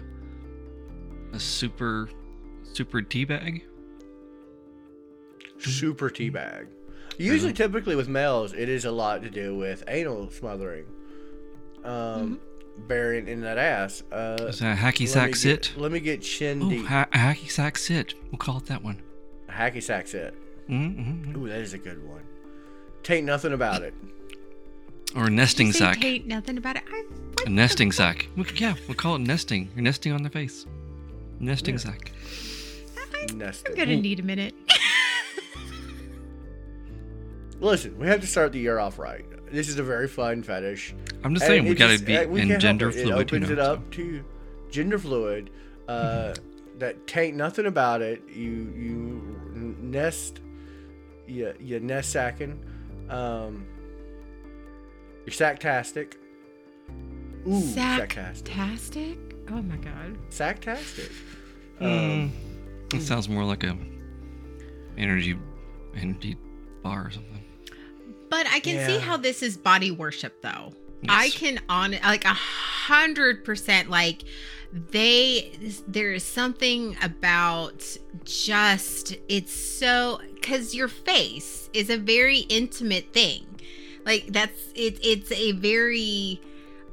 a 1.34 1.40
super 1.40 2.10
super 2.74 3.02
tea 3.02 3.26
bag? 3.26 3.64
super 5.60 6.10
teabag. 6.10 6.68
Usually, 7.18 7.54
typically 7.54 7.96
with 7.96 8.08
males, 8.08 8.54
it 8.54 8.68
is 8.68 8.86
a 8.86 8.92
lot 8.92 9.22
to 9.22 9.30
do 9.30 9.56
with 9.56 9.84
anal 9.88 10.30
smothering, 10.32 10.86
um, 11.84 12.40
burying 12.88 13.28
in 13.28 13.42
that 13.42 13.60
ass. 13.60 14.02
Uh, 14.12 14.38
Is 14.50 14.60
that 14.60 14.78
a 14.78 14.82
hacky 14.82 15.02
let 15.02 15.10
sack 15.10 15.28
me 15.28 15.34
sit? 15.34 15.62
Get, 15.74 15.78
let 15.82 15.92
me 15.92 16.00
get 16.00 16.22
chin 16.24 16.64
Oh, 16.64 16.70
deep. 16.70 16.86
ha- 16.88 17.08
a 17.14 17.18
hacky 17.18 17.50
sack 17.52 17.78
sit. 17.78 18.16
We'll 18.32 18.40
call 18.40 18.58
it 18.58 18.66
that 18.68 18.84
one. 18.84 19.02
Hacky 19.50 19.84
sack 19.84 20.08
sit. 20.08 20.34
Mm-hmm. 20.68 21.36
Ooh, 21.38 21.48
that 21.50 21.60
is 21.60 21.74
a 21.74 21.78
good 21.78 22.04
one. 22.08 22.24
Tain't 23.04 23.26
nothing 23.26 23.54
about 23.54 23.84
it. 23.84 23.94
Or 25.16 25.26
a 25.28 25.30
nesting 25.30 25.74
sack. 25.74 25.98
tain't 26.00 26.26
nothing 26.26 26.58
about 26.58 26.78
it. 26.78 26.84
I, 26.92 27.04
what 27.34 27.42
A 27.42 27.44
the 27.46 27.50
nesting 27.52 27.92
sack. 27.92 28.28
We 28.36 28.46
could- 28.46 28.60
yeah, 28.60 28.74
we'll 28.88 28.96
call 28.96 29.16
it 29.16 29.20
nesting. 29.20 29.70
You're 29.76 29.84
nesting 29.84 30.14
on 30.14 30.24
the 30.24 30.30
face. 30.32 30.66
Nesting 31.40 31.76
Yeah. 31.76 31.80
sack. 31.82 32.12
I, 33.14 33.34
Nested. 33.34 33.72
I'm 33.72 33.78
gonna 33.78 33.98
need 33.98 34.20
a 34.20 34.24
minute. 34.24 34.54
Listen, 37.60 37.98
we 38.00 38.08
have 38.08 38.22
to 38.22 38.28
start 38.28 38.52
the 38.54 38.60
year 38.60 38.80
off 38.80 38.98
right. 38.98 39.26
This 39.52 39.70
is 39.70 39.78
a 39.78 39.84
very 39.84 40.08
fun 40.08 40.42
fetish. 40.44 40.96
I'm 41.24 41.34
just 41.36 41.44
And 41.44 41.52
saying 41.52 41.66
we 41.66 41.76
gotta 41.76 41.94
just- 41.94 42.06
be 42.06 42.18
uh, 42.18 42.28
we 42.28 42.42
in 42.42 42.60
gender 42.60 42.90
it. 42.90 42.94
fluid. 42.94 43.08
It 43.08 43.14
opens 43.14 43.50
you 43.50 43.56
know, 43.56 43.74
it 43.74 43.78
so. 43.78 43.84
to 43.92 44.24
gender 44.72 44.98
fluid. 44.98 45.50
Uh, 45.88 46.34
that 46.80 47.06
tain't 47.06 47.36
nothing 47.36 47.68
about 47.68 48.02
it. 48.02 48.24
You 48.28 48.74
you 48.76 49.40
n- 49.54 49.76
nest, 49.82 50.40
you 51.28 51.54
you 51.60 51.80
nest 51.80 52.12
sacking. 52.12 52.60
Um, 53.10 53.66
you're 55.26 55.34
sacktastic. 55.34 56.14
Ooh, 57.46 57.62
sacktastic. 57.62 58.44
Sacktastic? 58.44 59.18
Oh 59.52 59.62
my 59.62 59.76
god. 59.78 60.18
Sacktastic. 60.32 61.12
Mm, 61.80 62.30
That 62.92 63.02
sounds 63.02 63.30
more 63.30 63.44
like 63.44 63.64
a 63.64 63.78
energy 64.98 65.38
energy 65.96 66.38
bar 66.84 67.08
or 67.08 67.12
something. 67.12 67.44
But 68.30 68.48
I 68.48 68.60
can 68.60 68.86
see 68.86 68.98
how 68.98 69.18
this 69.18 69.44
is 69.44 69.58
body 69.58 69.92
worship 69.92 70.42
though. 70.42 70.74
I 71.10 71.30
can 71.30 71.60
on 71.68 71.92
like 72.04 72.26
a 72.26 72.34
hundred 72.34 73.44
percent 73.44 73.90
like 73.90 74.24
they 74.92 75.52
there 75.88 76.14
is 76.14 76.24
something 76.24 76.96
about 77.02 77.98
just 78.24 79.18
it's 79.28 79.54
so 79.54 80.22
because 80.36 80.74
your 80.74 80.88
face 80.88 81.70
is 81.74 81.90
a 81.90 81.98
very 81.98 82.40
intimate 82.50 83.12
thing 83.12 83.46
like 84.06 84.28
that's 84.28 84.72
it, 84.76 84.98
it's 85.04 85.32
a 85.32 85.52
very 85.54 86.40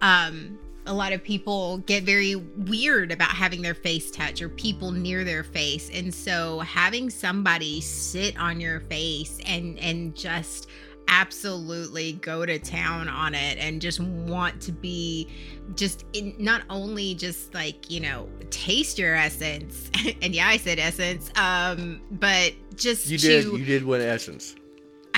um 0.02 0.59
a 0.88 0.95
lot 0.95 1.12
of 1.12 1.23
people 1.23 1.78
get 1.78 2.02
very 2.02 2.35
weird 2.35 3.12
about 3.12 3.30
having 3.30 3.62
their 3.62 3.75
face 3.75 4.11
touch 4.11 4.42
or 4.42 4.49
people 4.49 4.90
near 4.90 5.23
their 5.23 5.45
face 5.45 5.90
and 5.92 6.12
so 6.12 6.61
having 6.61 7.11
somebody 7.11 7.80
sit 7.80 8.37
on 8.38 8.61
your 8.61 8.80
face 8.80 9.38
and 9.47 9.78
and 9.78 10.16
just 10.16 10.68
absolutely 11.11 12.12
go 12.14 12.45
to 12.45 12.59
town 12.59 13.09
on 13.09 13.35
it 13.35 13.57
and 13.59 13.80
just 13.80 13.99
want 13.99 14.61
to 14.61 14.73
be 14.73 15.26
just 15.75 16.04
in, 16.12 16.35
not 16.38 16.62
only 16.68 17.14
just 17.14 17.54
like 17.54 17.90
you 17.90 18.00
know 18.00 18.28
taste 18.50 18.99
your 18.99 19.14
essence 19.14 19.90
and 20.23 20.35
yeah 20.35 20.49
i 20.49 20.57
said 20.57 20.78
essence 20.78 21.30
um 21.37 22.00
but 22.11 22.52
just 22.78 23.09
you 23.09 23.18
to 23.18 23.26
did. 23.26 23.45
You 23.45 23.64
did 23.64 23.85
win 23.85 24.00
essence. 24.00 24.54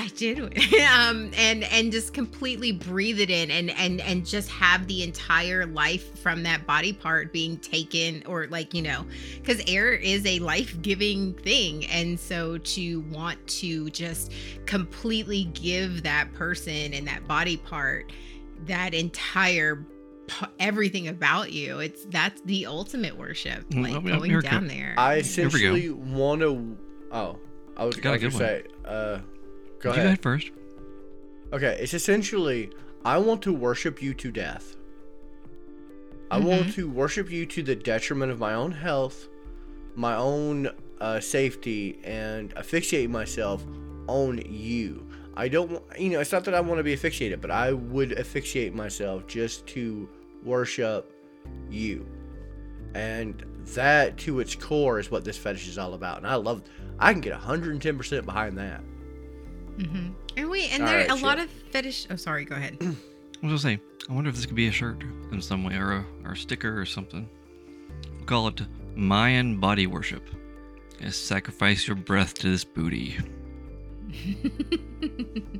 I 0.03 0.07
did, 0.15 0.39
um, 0.39 1.31
and 1.37 1.63
and 1.63 1.91
just 1.91 2.13
completely 2.13 2.71
breathe 2.71 3.19
it 3.19 3.29
in, 3.29 3.51
and 3.51 3.69
and 3.71 4.01
and 4.01 4.25
just 4.25 4.49
have 4.49 4.87
the 4.87 5.03
entire 5.03 5.65
life 5.67 6.17
from 6.19 6.43
that 6.43 6.65
body 6.65 6.91
part 6.91 7.31
being 7.31 7.57
taken, 7.57 8.23
or 8.25 8.47
like 8.47 8.73
you 8.73 8.81
know, 8.81 9.05
because 9.35 9.61
air 9.67 9.93
is 9.93 10.25
a 10.25 10.39
life 10.39 10.81
giving 10.81 11.33
thing, 11.35 11.85
and 11.85 12.19
so 12.19 12.57
to 12.57 13.01
want 13.11 13.45
to 13.47 13.89
just 13.91 14.31
completely 14.65 15.43
give 15.53 16.01
that 16.03 16.33
person 16.33 16.93
and 16.93 17.07
that 17.07 17.27
body 17.27 17.57
part 17.57 18.11
that 18.65 18.93
entire 18.95 19.85
everything 20.59 21.09
about 21.09 21.51
you 21.51 21.79
it's 21.79 22.05
that's 22.05 22.39
the 22.45 22.65
ultimate 22.65 23.17
worship 23.17 23.67
Mm, 23.71 23.83
like 23.83 23.93
oh, 23.95 24.07
yeah, 24.07 24.17
going 24.17 24.39
down 24.39 24.67
there 24.67 24.93
I 24.97 25.15
we 25.15 25.15
go. 25.15 25.19
essentially 25.27 25.89
want 25.89 26.41
to. 26.41 26.77
Oh, 27.11 27.37
I 27.75 27.83
was 27.83 27.97
You 27.97 28.01
got 28.01 28.13
a 28.15 28.19
going 28.19 28.19
to 28.19 28.29
good 28.29 28.33
one. 28.33 28.39
say. 28.39 28.63
Uh, 28.85 29.19
go 29.81 29.89
you 29.89 29.93
ahead. 29.93 30.03
go 30.03 30.07
ahead 30.07 30.21
first. 30.21 30.51
Okay, 31.53 31.77
it's 31.81 31.93
essentially 31.93 32.69
I 33.03 33.17
want 33.17 33.41
to 33.43 33.53
worship 33.53 34.01
you 34.01 34.13
to 34.15 34.31
death. 34.31 34.75
I 36.29 36.39
want 36.39 36.73
to 36.75 36.89
worship 36.89 37.29
you 37.29 37.45
to 37.47 37.61
the 37.61 37.75
detriment 37.75 38.31
of 38.31 38.39
my 38.39 38.53
own 38.53 38.71
health, 38.71 39.27
my 39.95 40.15
own 40.15 40.69
uh, 41.01 41.19
safety, 41.19 41.99
and 42.05 42.53
asphyxiate 42.57 43.09
myself 43.09 43.65
on 44.07 44.41
you. 44.49 45.05
I 45.35 45.49
don't, 45.49 45.71
wa- 45.71 45.81
you 45.97 46.09
know, 46.11 46.21
it's 46.21 46.31
not 46.31 46.45
that 46.45 46.53
I 46.53 46.61
want 46.61 46.79
to 46.79 46.83
be 46.83 46.93
asphyxiated, 46.93 47.41
but 47.41 47.51
I 47.51 47.73
would 47.73 48.17
asphyxiate 48.17 48.73
myself 48.73 49.27
just 49.27 49.67
to 49.67 50.07
worship 50.43 51.11
you. 51.69 52.05
And 52.93 53.43
that, 53.73 54.17
to 54.19 54.39
its 54.39 54.55
core, 54.55 54.99
is 54.99 55.11
what 55.11 55.25
this 55.25 55.37
fetish 55.37 55.67
is 55.67 55.77
all 55.77 55.95
about. 55.95 56.19
And 56.19 56.27
I 56.27 56.35
love, 56.35 56.63
I 56.97 57.11
can 57.11 57.21
get 57.21 57.37
110% 57.37 58.25
behind 58.25 58.57
that. 58.57 58.81
Hmm 59.77 60.09
and 60.37 60.49
we 60.49 60.65
and 60.67 60.83
All 60.83 60.89
there 60.89 60.97
right, 60.99 61.11
a 61.11 61.15
lot 61.15 61.39
of 61.39 61.49
fetish 61.71 62.07
oh 62.09 62.15
sorry 62.15 62.45
go 62.45 62.55
ahead 62.55 62.77
I 62.81 62.85
was 63.47 63.63
gonna 63.63 63.75
say, 63.77 63.81
I 64.09 64.13
wonder 64.13 64.29
if 64.29 64.35
this 64.35 64.45
could 64.45 64.55
be 64.55 64.67
a 64.67 64.71
shirt 64.71 65.03
in 65.31 65.41
some 65.41 65.63
way 65.63 65.75
or 65.75 65.93
a, 65.93 66.05
or 66.25 66.33
a 66.33 66.37
sticker 66.37 66.79
or 66.79 66.85
something. 66.85 67.27
We'll 68.17 68.25
call 68.25 68.47
it 68.49 68.61
Mayan 68.95 69.59
Body 69.59 69.87
Worship. 69.87 70.21
Yes, 71.01 71.15
sacrifice 71.15 71.87
your 71.87 71.95
breath 71.95 72.35
to 72.35 72.49
this 72.51 72.63
booty. 72.63 73.17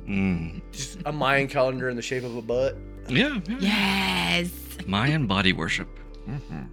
Mm. 0.06 0.60
Just 0.72 0.98
a 1.06 1.12
Mayan 1.12 1.48
calendar 1.48 1.88
in 1.88 1.96
the 1.96 2.02
shape 2.02 2.22
of 2.24 2.36
a 2.36 2.42
butt. 2.42 2.76
Yeah, 3.08 3.40
yeah. 3.48 3.58
yes 4.40 4.50
Mayan 4.86 5.26
Body 5.26 5.52
Worship. 5.52 5.88
Mhm. 6.28 6.68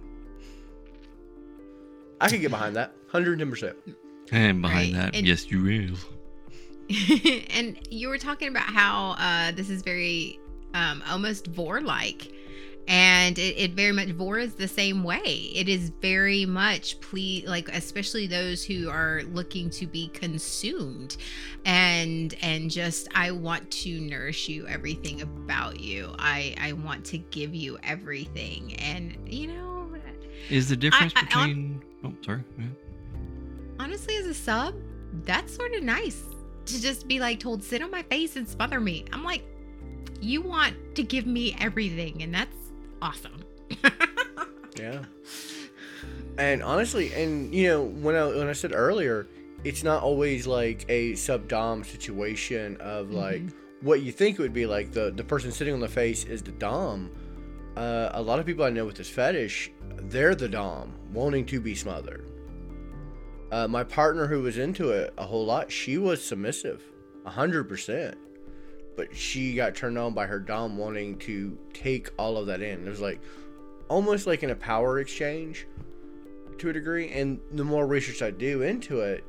I 2.20 2.28
could 2.28 2.40
get 2.40 2.50
behind 2.50 2.76
that. 2.76 2.92
110%. 3.12 3.74
And 4.30 4.60
behind 4.62 4.92
Right, 4.94 5.00
that, 5.02 5.16
and- 5.16 5.26
yes, 5.26 5.50
you 5.50 5.62
will. 5.62 5.96
and 7.50 7.78
you 7.90 8.08
were 8.08 8.18
talking 8.18 8.48
about 8.48 8.64
how 8.64 9.12
uh, 9.18 9.52
this 9.52 9.70
is 9.70 9.82
very 9.82 10.38
um, 10.74 11.02
almost 11.08 11.46
vor 11.48 11.80
like 11.80 12.32
and 12.88 13.38
it, 13.38 13.56
it 13.58 13.70
very 13.72 13.92
much 13.92 14.08
vor 14.08 14.38
is 14.38 14.54
the 14.54 14.66
same 14.66 15.04
way 15.04 15.50
it 15.54 15.68
is 15.68 15.90
very 16.00 16.44
much 16.46 16.98
ple 17.00 17.42
like 17.46 17.68
especially 17.68 18.26
those 18.26 18.64
who 18.64 18.88
are 18.88 19.22
looking 19.32 19.68
to 19.70 19.86
be 19.86 20.08
consumed 20.08 21.16
and 21.64 22.34
and 22.40 22.70
just 22.70 23.06
i 23.14 23.30
want 23.30 23.70
to 23.70 24.00
nourish 24.00 24.48
you 24.48 24.66
everything 24.66 25.20
about 25.22 25.78
you 25.78 26.12
i 26.18 26.54
i 26.60 26.72
want 26.72 27.04
to 27.04 27.18
give 27.18 27.54
you 27.54 27.78
everything 27.82 28.74
and 28.76 29.16
you 29.26 29.46
know 29.46 29.88
Is 30.48 30.68
the 30.68 30.76
difference 30.76 31.12
I- 31.14 31.20
I- 31.20 31.24
between. 31.24 31.82
Oh, 32.02 32.12
sorry. 32.24 32.42
Yeah. 32.58 32.64
honestly 33.78 34.16
as 34.16 34.26
a 34.26 34.34
sub 34.34 34.74
that's 35.24 35.54
sort 35.54 35.74
of 35.74 35.82
nice 35.82 36.22
to 36.66 36.80
just 36.80 37.08
be 37.08 37.18
like 37.20 37.40
told 37.40 37.62
sit 37.62 37.82
on 37.82 37.90
my 37.90 38.02
face 38.04 38.36
and 38.36 38.48
smother 38.48 38.80
me 38.80 39.04
i'm 39.12 39.24
like 39.24 39.42
you 40.20 40.42
want 40.42 40.74
to 40.94 41.02
give 41.02 41.26
me 41.26 41.56
everything 41.60 42.22
and 42.22 42.34
that's 42.34 42.56
awesome 43.02 43.42
Yeah. 44.80 45.04
And 46.38 46.62
honestly, 46.62 47.12
and 47.12 47.54
you 47.54 47.68
know, 47.68 47.82
when 47.82 48.14
I 48.14 48.26
when 48.26 48.48
I 48.48 48.52
said 48.52 48.72
earlier, 48.74 49.26
it's 49.64 49.82
not 49.82 50.02
always 50.02 50.46
like 50.46 50.86
a 50.88 51.14
sub 51.16 51.48
dom 51.48 51.84
situation 51.84 52.76
of 52.80 53.10
like 53.10 53.42
what 53.82 54.00
you 54.02 54.12
think 54.12 54.38
it 54.38 54.42
would 54.42 54.54
be 54.54 54.66
like 54.66 54.92
the 54.92 55.10
the 55.10 55.24
person 55.24 55.52
sitting 55.52 55.74
on 55.74 55.80
the 55.80 55.88
face 55.88 56.24
is 56.24 56.42
the 56.42 56.52
dom. 56.52 57.10
Uh, 57.76 58.10
a 58.14 58.22
lot 58.22 58.38
of 58.38 58.46
people 58.46 58.64
I 58.64 58.70
know 58.70 58.86
with 58.86 58.96
this 58.96 59.08
fetish, 59.08 59.70
they're 59.96 60.34
the 60.34 60.48
dom, 60.48 60.92
wanting 61.12 61.46
to 61.46 61.60
be 61.60 61.74
smothered. 61.74 62.26
Uh, 63.50 63.66
my 63.66 63.82
partner 63.82 64.26
who 64.26 64.42
was 64.42 64.58
into 64.58 64.90
it 64.90 65.12
a 65.18 65.24
whole 65.24 65.44
lot, 65.44 65.70
she 65.70 65.98
was 65.98 66.24
submissive, 66.24 66.82
hundred 67.26 67.64
percent. 67.64 68.16
But 68.96 69.16
she 69.16 69.54
got 69.54 69.74
turned 69.74 69.98
on 69.98 70.14
by 70.14 70.26
her 70.26 70.38
dom 70.38 70.76
wanting 70.76 71.18
to 71.20 71.56
take 71.72 72.10
all 72.18 72.36
of 72.36 72.46
that 72.46 72.60
in. 72.60 72.86
It 72.86 72.88
was 72.88 73.00
like 73.00 73.20
almost 73.88 74.26
like 74.26 74.42
in 74.42 74.50
a 74.50 74.54
power 74.54 75.00
exchange 75.00 75.66
to 76.58 76.70
a 76.70 76.72
degree. 76.72 77.10
And 77.10 77.40
the 77.52 77.64
more 77.64 77.86
research 77.86 78.22
I 78.22 78.30
do 78.30 78.62
into 78.62 79.00
it, 79.00 79.24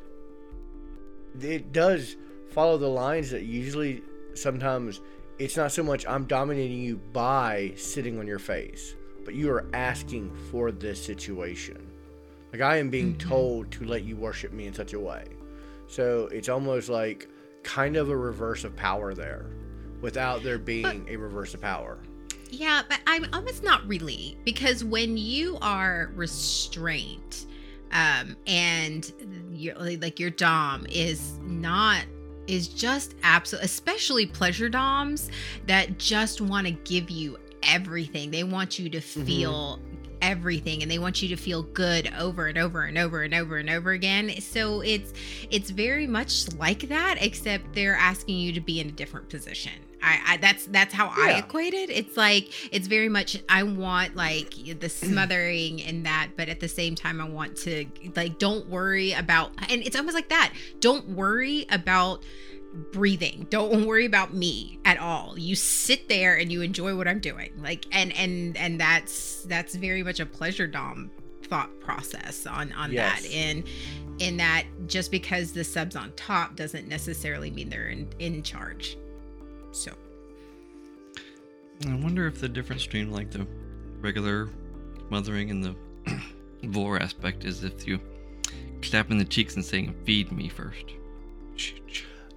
it 1.40 1.72
does 1.72 2.18
follow 2.50 2.78
the 2.78 2.88
lines 2.88 3.32
that 3.32 3.44
usually 3.44 4.04
sometimes 4.34 5.02
it's 5.40 5.58
not 5.58 5.72
so 5.72 5.84
much 5.84 6.06
I'm 6.06 6.26
dominating 6.26 6.82
you 6.82 6.98
by 6.98 7.74
sitting 7.76 8.20
on 8.20 8.28
your 8.28 8.40
face, 8.40 8.96
but 9.26 9.34
you 9.34 9.50
are 9.52 9.66
asking 9.74 10.36
for 10.52 10.72
this 10.72 11.04
situation. 11.04 11.91
Like 12.52 12.62
I 12.62 12.78
am 12.78 12.90
being 12.90 13.18
told 13.18 13.72
to 13.72 13.86
let 13.86 14.04
you 14.04 14.16
worship 14.16 14.52
me 14.52 14.68
in 14.68 14.74
such 14.74 14.94
a 14.94 15.00
way. 15.00 15.26
So 15.88 16.28
it's 16.32 16.50
almost 16.50 16.90
like 16.90 17.30
kind 17.64 17.96
of 17.96 18.10
a 18.10 18.16
reverse 18.16 18.64
of 18.64 18.76
power 18.76 19.14
there 19.14 19.46
without 20.02 20.44
there 20.44 20.58
being 20.58 21.08
a 21.10 21.16
reverse 21.16 21.54
of 21.54 21.62
power. 21.62 22.00
Yeah, 22.50 22.82
but 22.90 23.00
I'm 23.08 23.26
almost 23.34 23.64
not 23.64 23.88
really 23.88 24.38
because 24.44 24.84
when 24.84 25.18
you 25.18 25.58
are 25.62 26.12
restrained, 26.16 27.46
um, 27.94 28.36
and 28.48 29.12
your 29.52 29.76
like 29.76 30.20
your 30.20 30.30
dom 30.30 30.86
is 30.90 31.38
not 31.42 32.04
is 32.48 32.68
just 32.68 33.16
absolute, 33.24 33.64
especially 33.64 34.26
pleasure 34.26 34.70
doms 34.70 35.30
that 35.68 35.98
just 35.98 36.42
want 36.42 36.68
to 36.68 36.72
give 36.72 37.10
you 37.10 37.38
everything. 37.64 38.32
They 38.32 38.44
want 38.44 38.80
you 38.80 38.90
to 38.90 39.00
feel 39.00 39.80
everything 40.32 40.82
and 40.82 40.90
they 40.90 40.98
want 40.98 41.22
you 41.22 41.28
to 41.30 41.36
feel 41.36 41.62
good 41.64 42.12
over 42.18 42.48
and 42.48 42.58
over 42.58 42.84
and 42.84 42.98
over 42.98 43.22
and 43.22 43.34
over 43.34 43.58
and 43.58 43.70
over 43.70 43.92
again. 43.92 44.32
So 44.40 44.82
it's 44.82 45.14
it's 45.50 45.70
very 45.70 46.08
much 46.08 46.52
like 46.56 46.88
that 46.90 47.18
except 47.20 47.74
they're 47.76 47.96
asking 47.96 48.38
you 48.40 48.54
to 48.54 48.62
be 48.62 48.80
in 48.80 48.88
a 48.88 48.92
different 48.92 49.28
position. 49.30 49.74
I, 50.04 50.20
I 50.26 50.38
that's 50.38 50.66
that's 50.68 50.94
how 50.94 51.10
I 51.16 51.32
Yeah. 51.32 51.38
equate 51.40 51.74
it. 51.74 51.90
It's 51.92 52.16
like 52.18 52.48
it's 52.74 52.88
very 52.88 53.10
much 53.10 53.38
I 53.50 53.64
want 53.64 54.16
like 54.16 54.54
the 54.80 54.90
smothering 54.90 55.82
and 55.84 56.06
that, 56.06 56.30
but 56.38 56.50
at 56.50 56.60
the 56.60 56.70
same 56.70 56.96
time 56.96 57.20
I 57.22 57.28
want 57.30 57.56
to 57.58 57.86
like 58.16 58.40
don't 58.40 58.68
worry 58.68 59.12
about 59.12 59.52
and 59.70 59.84
it's 59.86 59.96
almost 59.96 60.16
like 60.16 60.30
that. 60.30 60.54
Don't 60.80 61.10
worry 61.10 61.66
about 61.70 62.24
breathing. 62.74 63.48
Don't 63.50 63.86
worry 63.86 64.06
about 64.06 64.34
me 64.34 64.80
at 64.86 64.98
all. 64.98 65.38
You 65.38 65.56
sit 65.56 66.08
there 66.10 66.38
and 66.38 66.52
you 66.52 66.62
enjoy 66.62 66.96
what 66.96 67.08
I'm 67.08 67.20
doing. 67.20 67.52
Like 67.62 67.86
and 67.92 68.16
and 68.16 68.56
and 68.58 68.80
that's 68.80 69.44
that's 69.44 69.76
very 69.76 70.04
much 70.04 70.20
a 70.20 70.26
pleasure 70.26 70.68
dom 70.68 71.12
thought 71.44 71.80
process 71.82 72.46
on 72.46 72.72
on 72.74 72.92
Yes. 72.94 73.24
that 73.24 73.32
and 73.32 73.64
in 74.20 74.38
that 74.38 74.66
just 74.88 75.12
because 75.12 75.52
the 75.52 75.64
subs 75.64 75.96
on 75.96 76.14
top 76.14 76.56
doesn't 76.56 76.88
necessarily 76.88 77.52
mean 77.52 77.68
they're 77.70 77.90
in 77.90 78.08
in 78.20 78.42
charge 78.44 78.98
So 79.72 79.92
I 81.90 81.96
wonder 81.96 82.28
if 82.28 82.40
the 82.40 82.48
difference 82.48 82.86
between 82.86 83.12
like 83.12 83.32
the 83.32 83.46
regular 84.00 84.50
mothering 85.10 85.50
and 85.50 85.64
the 85.64 85.76
vor 86.64 87.02
aspect 87.02 87.44
is 87.44 87.64
if 87.64 87.86
you 87.88 88.00
clap 88.82 89.12
in 89.12 89.18
the 89.18 89.26
cheeks 89.26 89.56
and 89.56 89.66
saying 89.66 89.94
"feed 90.06 90.32
me" 90.32 90.48
first. 90.48 90.86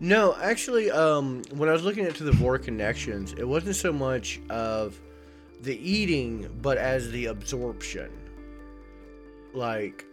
No, 0.04 0.36
actually, 0.38 0.90
um, 0.90 1.40
when 1.54 1.70
I 1.70 1.72
was 1.72 1.82
looking 1.82 2.04
into 2.04 2.24
the 2.24 2.32
Vor 2.32 2.58
connections, 2.58 3.32
it 3.38 3.48
wasn't 3.48 3.74
so 3.76 3.90
much 3.90 4.38
of 4.50 5.00
the 5.62 5.74
eating, 5.78 6.46
but 6.60 6.76
as 6.76 7.10
the 7.10 7.24
absorption. 7.26 8.10
Like, 9.54 10.04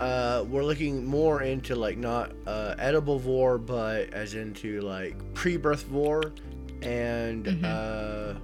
uh, 0.00 0.44
we're 0.46 0.64
looking 0.64 1.06
more 1.06 1.40
into 1.42 1.74
like 1.76 1.96
not 1.96 2.32
uh, 2.46 2.74
edible 2.78 3.18
vor, 3.18 3.56
but 3.56 4.12
as 4.12 4.34
into 4.34 4.82
like 4.82 5.16
pre-birth 5.32 5.84
vor 5.84 6.34
and 6.82 7.46
Mhm. 7.46 7.64
uh, 7.64 8.38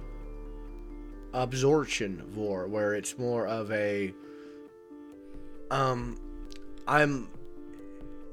absorption 1.33 2.23
vor, 2.29 2.65
where 2.67 2.95
it's 2.95 3.15
more 3.19 3.45
of 3.45 3.71
a 3.71 4.11
um, 5.69 6.17
I'm 6.87 7.27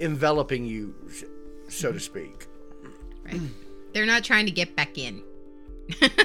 enveloping 0.01 0.65
you, 0.65 0.95
so 1.75 1.93
to 1.93 2.01
speak. 2.01 2.47
right. 3.25 3.41
They're 3.93 4.07
not 4.07 4.25
trying 4.25 4.47
to 4.47 4.53
get 4.53 4.75
back 4.77 4.99
in. 4.99 5.23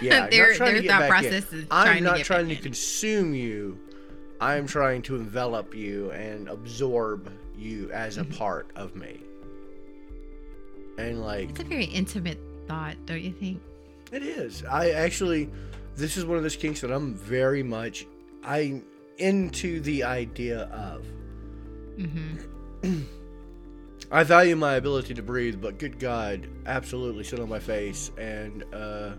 Yeah, 0.02 0.28
their 0.30 0.50
not 0.50 0.56
trying 0.58 0.74
their 0.74 0.82
to 0.82 0.82
get 0.82 0.92
thought 0.92 1.10
back 1.10 1.24
in. 1.24 1.30
process 1.32 1.54
is 1.54 1.66
I'm 1.70 1.86
trying 1.86 2.04
not 2.04 2.18
to 2.18 2.24
trying 2.24 2.48
to 2.50 2.56
in. 2.56 2.62
consume 2.62 3.34
you. 3.34 3.78
I'm 4.42 4.66
trying 4.68 5.02
to 5.04 5.16
envelop 5.18 5.76
you 5.76 6.12
and 6.12 6.48
absorb 6.48 7.32
you 7.58 7.92
as 7.92 8.18
Mm-hmm. 8.18 8.34
a 8.34 8.38
part 8.38 8.72
of 8.76 8.96
me. 8.96 9.20
And 10.98 11.22
like 11.22 11.50
It's 11.52 11.60
a 11.60 11.64
very 11.64 11.86
intimate 11.86 12.40
thought, 12.68 12.96
don't 13.06 13.22
you 13.22 13.32
think? 13.34 13.62
it 14.12 14.24
is. 14.24 14.64
I 14.66 14.90
actually 14.92 15.50
this 15.96 16.18
is 16.18 16.26
one 16.26 16.38
of 16.38 16.44
those 16.44 16.56
kinks 16.56 16.82
that 16.82 16.92
I'm 16.92 17.14
very 17.14 17.62
much 17.64 18.08
I'm 18.44 18.84
into 19.18 19.82
the 19.82 20.04
idea 20.04 20.62
of. 20.72 21.06
Mm-hmm. 21.98 23.02
I 24.12 24.24
value 24.24 24.56
my 24.56 24.76
ability 24.76 25.14
to 25.14 25.22
breathe, 25.22 25.62
but 25.62 25.78
good 25.78 26.00
God, 26.00 26.48
absolutely 26.66 27.24
sit 27.24 27.40
on 27.40 27.48
my 27.50 27.60
face 27.60 28.12
and 28.18 28.64
uh 28.74 29.12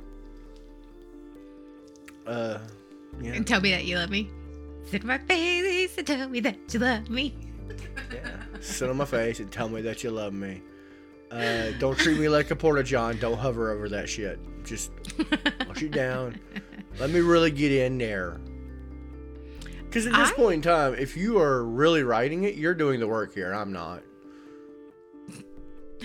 uh 2.26 2.58
yeah. 3.20 3.32
And 3.32 3.46
tell 3.46 3.60
me 3.60 3.70
that 3.72 3.84
you 3.84 3.96
love 3.96 4.10
me. 4.10 4.30
Sit 4.86 5.02
on 5.02 5.08
my 5.08 5.18
face 5.18 5.96
and 5.98 6.06
tell 6.06 6.28
me 6.28 6.40
that 6.40 6.56
you 6.72 6.80
love 6.80 7.08
me. 7.10 7.36
Yeah. 8.12 8.30
Sit 8.60 8.88
on 8.90 8.96
my 8.96 9.04
face 9.04 9.40
and 9.40 9.50
tell 9.50 9.68
me 9.68 9.80
that 9.82 10.02
you 10.02 10.10
love 10.10 10.32
me. 10.32 10.62
Uh, 11.30 11.70
don't 11.78 11.96
treat 11.96 12.18
me 12.18 12.28
like 12.28 12.50
a 12.50 12.56
porta 12.56 12.82
john. 12.82 13.16
Don't 13.18 13.38
hover 13.38 13.70
over 13.70 13.88
that 13.88 14.08
shit. 14.08 14.40
Just 14.64 14.90
push 15.68 15.82
it 15.82 15.92
down. 15.92 16.40
Let 16.98 17.10
me 17.10 17.20
really 17.20 17.52
get 17.52 17.70
in 17.70 17.98
there. 17.98 18.40
Because 19.84 20.06
at 20.06 20.12
this 20.14 20.30
I- 20.30 20.34
point 20.34 20.54
in 20.54 20.62
time, 20.62 20.94
if 20.94 21.16
you 21.16 21.38
are 21.38 21.64
really 21.64 22.02
writing 22.02 22.44
it, 22.44 22.56
you're 22.56 22.74
doing 22.74 22.98
the 22.98 23.06
work 23.06 23.32
here. 23.34 23.52
I'm 23.52 23.72
not. 23.72 24.02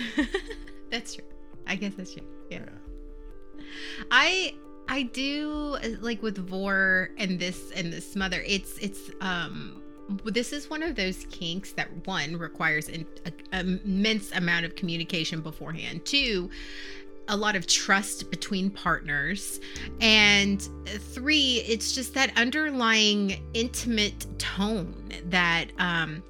that's 0.90 1.14
true. 1.14 1.24
I 1.66 1.76
guess 1.76 1.94
that's 1.94 2.12
true. 2.14 2.22
Yeah. 2.50 2.60
Yeah. 2.60 3.62
I 4.10 4.54
I 4.88 5.02
do 5.02 5.76
uh, 5.82 5.88
like 6.00 6.22
with 6.22 6.38
vor 6.38 7.10
and 7.18 7.38
this 7.38 7.72
and 7.72 7.92
the 7.92 8.00
smother. 8.00 8.42
It's 8.46 8.78
it's 8.78 9.10
um 9.20 9.82
this 10.24 10.52
is 10.52 10.70
one 10.70 10.82
of 10.82 10.94
those 10.94 11.26
kinks 11.30 11.72
that 11.72 11.88
one 12.06 12.36
requires 12.36 12.88
an 12.88 13.06
a, 13.52 13.60
immense 13.60 14.30
amount 14.32 14.64
of 14.64 14.76
communication 14.76 15.40
beforehand. 15.40 16.04
Two, 16.04 16.48
a 17.28 17.36
lot 17.36 17.56
of 17.56 17.66
trust 17.66 18.30
between 18.30 18.70
partners. 18.70 19.60
And 20.00 20.60
three, 20.86 21.64
it's 21.66 21.92
just 21.92 22.14
that 22.14 22.32
underlying 22.36 23.42
intimate 23.54 24.26
tone 24.38 24.94
that 25.24 25.66
um 25.78 26.22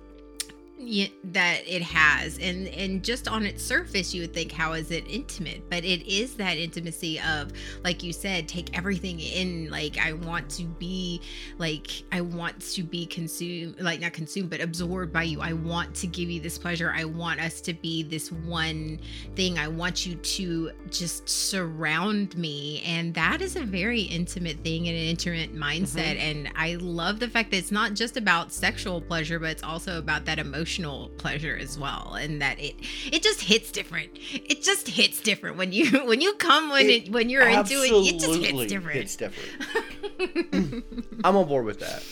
that 1.24 1.62
it 1.66 1.82
has 1.82 2.38
and 2.38 2.68
and 2.68 3.02
just 3.02 3.28
on 3.28 3.44
its 3.46 3.62
surface 3.62 4.14
you 4.14 4.20
would 4.20 4.34
think 4.34 4.52
how 4.52 4.72
is 4.72 4.90
it 4.90 5.04
intimate? 5.08 5.68
But 5.70 5.84
it 5.84 6.06
is 6.06 6.34
that 6.36 6.58
intimacy 6.58 7.18
of 7.20 7.52
like 7.82 8.02
you 8.02 8.12
said 8.12 8.48
take 8.48 8.76
everything 8.76 9.20
in 9.20 9.70
like 9.70 9.98
i 9.98 10.12
want 10.12 10.48
to 10.50 10.64
be 10.64 11.20
like 11.58 12.02
i 12.12 12.20
want 12.20 12.60
to 12.60 12.82
be 12.82 13.06
consumed 13.06 13.80
like 13.80 14.00
not 14.00 14.12
consumed 14.12 14.50
but 14.50 14.60
absorbed 14.60 15.12
by 15.12 15.22
you. 15.22 15.40
I 15.40 15.52
want 15.54 15.94
to 15.96 16.06
give 16.06 16.30
you 16.30 16.40
this 16.40 16.58
pleasure. 16.58 16.92
I 16.94 17.04
want 17.04 17.40
us 17.40 17.60
to 17.62 17.72
be 17.72 18.02
this 18.02 18.30
one 18.30 19.00
thing. 19.34 19.58
I 19.58 19.68
want 19.68 20.06
you 20.06 20.16
to 20.16 20.70
just 20.90 21.28
surround 21.28 22.36
me 22.36 22.82
and 22.84 23.14
that 23.14 23.40
is 23.40 23.56
a 23.56 23.64
very 23.64 24.02
intimate 24.02 24.58
thing 24.58 24.88
and 24.88 24.96
an 24.96 25.04
intimate 25.04 25.54
mindset 25.54 26.16
mm-hmm. 26.16 26.46
and 26.46 26.50
i 26.56 26.74
love 26.80 27.18
the 27.20 27.28
fact 27.28 27.50
that 27.50 27.56
it's 27.56 27.72
not 27.72 27.94
just 27.94 28.16
about 28.16 28.52
sexual 28.52 29.00
pleasure 29.00 29.38
but 29.38 29.50
it's 29.50 29.62
also 29.62 29.98
about 29.98 30.24
that 30.24 30.38
emotional 30.66 31.08
pleasure 31.16 31.56
as 31.56 31.78
well 31.78 32.16
and 32.20 32.42
that 32.42 32.58
it 32.58 32.74
it 33.12 33.22
just 33.22 33.40
hits 33.40 33.70
different 33.70 34.10
it 34.32 34.62
just 34.62 34.88
hits 34.88 35.20
different 35.20 35.56
when 35.56 35.72
you 35.72 36.04
when 36.06 36.20
you 36.20 36.34
come 36.34 36.70
when 36.70 36.86
it, 36.86 37.06
It 37.06 37.12
when 37.12 37.30
you're 37.30 37.48
into 37.48 37.74
it 37.82 37.92
it 37.92 38.18
just 38.18 38.40
hits 38.40 38.66
different 38.66 38.96
hits 38.96 39.16
different. 39.16 40.84
I'm 41.24 41.36
on 41.36 41.46
board 41.46 41.64
with 41.66 41.78
that. 41.80 42.02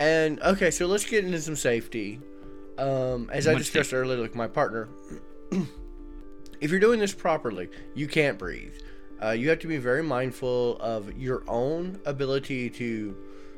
And 0.00 0.40
okay, 0.42 0.70
so 0.70 0.86
let's 0.86 1.04
get 1.04 1.24
into 1.24 1.40
some 1.40 1.56
safety. 1.56 2.20
Um, 2.76 3.30
as 3.32 3.46
I 3.46 3.52
Much 3.52 3.62
discussed 3.62 3.94
earlier, 3.94 4.20
like 4.20 4.34
my 4.34 4.46
partner, 4.46 4.88
if 6.60 6.70
you're 6.70 6.80
doing 6.80 7.00
this 7.00 7.14
properly, 7.14 7.68
you 7.94 8.06
can't 8.06 8.38
breathe. 8.38 8.74
Uh, 9.22 9.30
you 9.30 9.48
have 9.48 9.58
to 9.60 9.66
be 9.66 9.78
very 9.78 10.02
mindful 10.02 10.76
of 10.80 11.16
your 11.16 11.42
own 11.48 11.98
ability 12.04 12.68
to, 12.70 13.16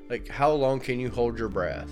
like, 0.08 0.28
how 0.28 0.52
long 0.52 0.78
can 0.78 1.00
you 1.00 1.10
hold 1.10 1.36
your 1.36 1.48
breath? 1.48 1.90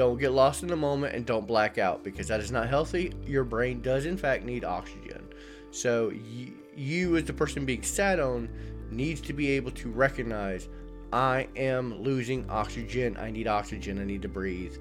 Don't 0.00 0.16
get 0.16 0.32
lost 0.32 0.62
in 0.62 0.70
the 0.70 0.76
moment 0.76 1.14
and 1.14 1.26
don't 1.26 1.46
black 1.46 1.76
out 1.76 2.02
because 2.02 2.26
that 2.28 2.40
is 2.40 2.50
not 2.50 2.70
healthy. 2.70 3.12
Your 3.26 3.44
brain 3.44 3.82
does, 3.82 4.06
in 4.06 4.16
fact, 4.16 4.46
need 4.46 4.64
oxygen. 4.64 5.28
So, 5.72 6.08
y- 6.08 6.54
you, 6.74 7.18
as 7.18 7.24
the 7.24 7.34
person 7.34 7.66
being 7.66 7.82
sat 7.82 8.18
on, 8.18 8.48
needs 8.90 9.20
to 9.20 9.34
be 9.34 9.50
able 9.50 9.72
to 9.72 9.90
recognize 9.90 10.70
I 11.12 11.48
am 11.54 12.00
losing 12.02 12.48
oxygen. 12.48 13.18
I 13.18 13.30
need 13.30 13.46
oxygen. 13.46 14.00
I 14.00 14.04
need 14.04 14.22
to 14.22 14.28
breathe. 14.28 14.74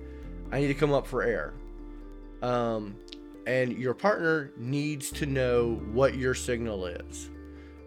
I 0.54 0.62
need 0.62 0.68
to 0.68 0.74
come 0.74 0.94
up 0.94 1.06
for 1.06 1.22
air. 1.22 1.54
Um, 2.42 2.96
and 3.46 3.78
your 3.78 3.94
partner 3.94 4.54
needs 4.56 5.12
to 5.12 5.26
know 5.26 5.82
what 5.92 6.16
your 6.16 6.34
signal 6.34 6.86
is. 6.86 7.30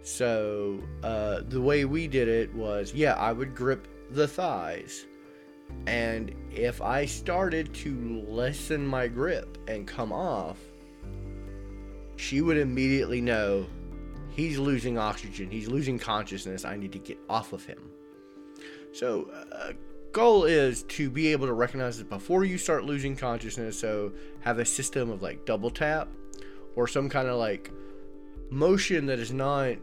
So 0.02 0.82
uh, 1.02 1.40
the 1.48 1.62
way 1.62 1.86
we 1.86 2.08
did 2.08 2.28
it 2.28 2.54
was, 2.54 2.92
yeah, 2.92 3.14
I 3.14 3.32
would 3.32 3.54
grip 3.54 3.88
the 4.10 4.28
thighs, 4.28 5.06
and 5.86 6.34
if 6.54 6.80
I 6.80 7.06
started 7.06 7.72
to 7.74 8.24
lessen 8.28 8.86
my 8.86 9.08
grip 9.08 9.58
and 9.66 9.86
come 9.86 10.12
off, 10.12 10.58
she 12.16 12.40
would 12.40 12.56
immediately 12.56 13.20
know 13.20 13.66
he's 14.30 14.58
losing 14.58 14.98
oxygen, 14.98 15.50
he's 15.50 15.68
losing 15.68 15.98
consciousness. 15.98 16.64
I 16.64 16.76
need 16.76 16.92
to 16.92 16.98
get 16.98 17.18
off 17.28 17.52
of 17.52 17.64
him. 17.64 17.90
So, 18.92 19.30
uh, 19.52 19.72
goal 20.12 20.44
is 20.44 20.82
to 20.84 21.08
be 21.10 21.28
able 21.28 21.46
to 21.46 21.54
recognize 21.54 21.98
it 21.98 22.08
before 22.10 22.44
you 22.44 22.58
start 22.58 22.84
losing 22.84 23.16
consciousness. 23.16 23.78
So, 23.78 24.12
have 24.40 24.58
a 24.58 24.64
system 24.64 25.10
of 25.10 25.22
like 25.22 25.44
double 25.46 25.70
tap 25.70 26.08
or 26.76 26.86
some 26.86 27.08
kind 27.08 27.28
of 27.28 27.38
like 27.38 27.70
motion 28.50 29.06
that 29.06 29.18
is 29.18 29.32
not 29.32 29.76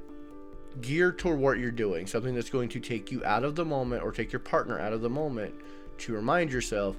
geared 0.82 1.17
toward 1.17 1.39
what 1.39 1.58
you're 1.58 1.71
doing, 1.71 2.06
something 2.06 2.36
that's 2.36 2.49
going 2.49 2.69
to 2.69 2.80
take 2.80 3.12
you 3.12 3.23
out 3.25 3.43
of 3.43 3.56
the 3.56 3.65
moment 3.65 4.04
or 4.04 4.12
take 4.12 4.32
your 4.32 4.39
partner 4.39 4.80
out 4.80 4.93
of 4.93 5.02
the 5.02 5.10
moment 5.10 5.54
to 6.00 6.14
remind 6.14 6.52
yourself, 6.52 6.98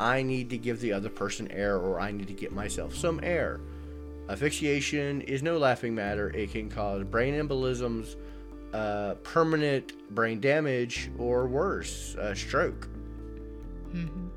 I 0.00 0.22
need 0.22 0.50
to 0.50 0.58
give 0.58 0.80
the 0.80 0.92
other 0.92 1.08
person 1.08 1.50
air 1.50 1.76
or 1.78 2.00
I 2.00 2.10
need 2.12 2.26
to 2.28 2.32
get 2.34 2.52
myself 2.52 2.94
some 2.94 3.20
air. 3.22 3.60
Asphyxiation 4.28 5.20
is 5.22 5.42
no 5.42 5.58
laughing 5.58 5.94
matter. 5.94 6.30
It 6.30 6.52
can 6.52 6.70
cause 6.70 7.04
brain 7.04 7.34
embolisms, 7.34 8.16
uh, 8.72 9.14
permanent 9.22 9.92
brain 10.14 10.40
damage, 10.40 11.10
or 11.18 11.46
worse, 11.46 12.14
a 12.18 12.34
stroke. 12.34 12.88
Mhm. 13.94 14.30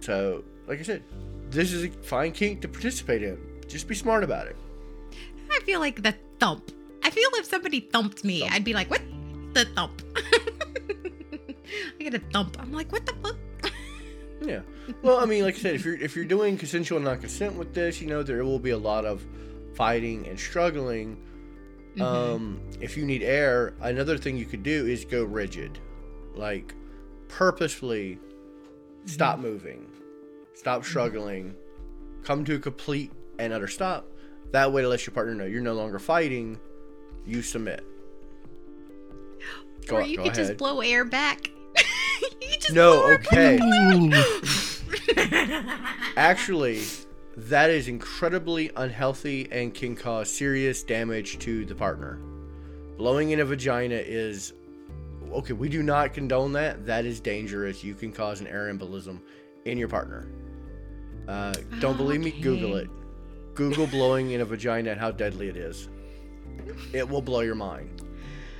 So, 0.00 0.42
like 0.66 0.80
I 0.80 0.82
said, 0.82 1.02
this 1.50 1.72
is 1.72 1.84
a 1.84 1.90
fine 1.90 2.32
kink 2.32 2.60
to 2.62 2.68
participate 2.68 3.22
in. 3.22 3.38
Just 3.68 3.86
be 3.88 3.94
smart 3.94 4.24
about 4.24 4.46
it. 4.48 4.56
I 5.50 5.60
feel 5.60 5.80
like 5.80 6.02
the 6.02 6.14
thump. 6.40 6.72
I 7.02 7.10
feel 7.10 7.28
if 7.34 7.44
somebody 7.46 7.80
thumped 7.80 8.24
me, 8.24 8.40
Thump. 8.40 8.52
I'd 8.52 8.64
be 8.64 8.72
like, 8.74 8.90
"What 8.90 9.02
the 9.52 9.66
thump?" 9.66 10.02
I 12.00 12.02
get 12.02 12.14
a 12.14 12.18
thump. 12.32 12.56
I'm 12.60 12.72
like, 12.72 12.90
"What 12.92 13.06
the 13.06 13.14
fuck?" 13.22 13.36
Yeah. 14.40 14.60
Well, 15.00 15.20
I 15.20 15.24
mean, 15.24 15.42
like 15.44 15.54
I 15.54 15.58
said, 15.58 15.74
if 15.76 15.84
you're 15.86 15.96
if 15.96 16.14
you're 16.16 16.24
doing 16.26 16.58
consensual 16.58 17.00
non-consent 17.00 17.54
with 17.54 17.72
this, 17.72 18.00
you 18.00 18.08
know 18.08 18.22
there 18.22 18.44
will 18.44 18.58
be 18.58 18.70
a 18.70 18.76
lot 18.78 19.06
of 19.06 19.24
fighting 19.74 20.26
and 20.26 20.38
struggling. 20.38 21.16
Mhm. 21.96 22.02
Um, 22.02 22.60
if 22.80 22.96
you 22.96 23.06
need 23.06 23.22
air, 23.22 23.72
another 23.80 24.18
thing 24.18 24.36
you 24.36 24.44
could 24.44 24.62
do 24.62 24.86
is 24.86 25.04
go 25.06 25.24
rigid, 25.24 25.78
like 26.34 26.74
purposefully 27.28 28.18
stop 29.06 29.38
moving, 29.38 29.86
stop 30.54 30.84
struggling, 30.84 31.54
come 32.24 32.44
to 32.44 32.56
a 32.56 32.58
complete 32.58 33.12
and 33.38 33.52
utter 33.52 33.68
stop. 33.68 34.06
That 34.50 34.72
way, 34.72 34.82
to 34.82 34.88
let 34.88 35.06
your 35.06 35.14
partner 35.14 35.34
know 35.34 35.44
you're 35.46 35.62
no 35.62 35.74
longer 35.74 35.98
fighting. 35.98 36.58
you 37.24 37.40
submit. 37.40 37.82
Go, 39.86 39.96
or 39.96 40.02
you 40.02 40.18
could 40.18 40.26
ahead. 40.32 40.34
just 40.34 40.56
blow 40.58 40.80
air 40.80 41.04
back. 41.04 41.50
You 42.68 42.74
could 42.74 42.74
just 42.74 42.74
no, 42.74 43.12
okay. 43.14 43.58
Actually, 46.16 46.82
that 47.36 47.70
is 47.70 47.88
incredibly 47.88 48.70
unhealthy 48.76 49.48
and 49.50 49.74
can 49.74 49.96
cause 49.96 50.32
serious 50.32 50.82
damage 50.82 51.38
to 51.40 51.64
the 51.64 51.74
partner. 51.74 52.20
Blowing 52.96 53.30
in 53.30 53.40
a 53.40 53.44
vagina 53.44 53.96
is 53.96 54.52
okay. 55.32 55.52
We 55.52 55.68
do 55.68 55.82
not 55.82 56.14
condone 56.14 56.52
that. 56.52 56.86
That 56.86 57.04
is 57.04 57.20
dangerous. 57.20 57.82
You 57.82 57.94
can 57.94 58.12
cause 58.12 58.40
an 58.40 58.46
air 58.46 58.72
embolism 58.72 59.20
in 59.64 59.78
your 59.78 59.88
partner. 59.88 60.28
Uh, 61.26 61.54
don't 61.80 61.96
believe 61.96 62.20
me? 62.20 62.30
Google 62.30 62.76
it. 62.76 62.88
Google 63.54 63.86
blowing 63.86 64.32
in 64.32 64.40
a 64.40 64.44
vagina 64.44 64.90
and 64.90 65.00
how 65.00 65.10
deadly 65.10 65.48
it 65.48 65.56
is. 65.56 65.88
It 66.92 67.08
will 67.08 67.22
blow 67.22 67.40
your 67.40 67.54
mind 67.54 68.02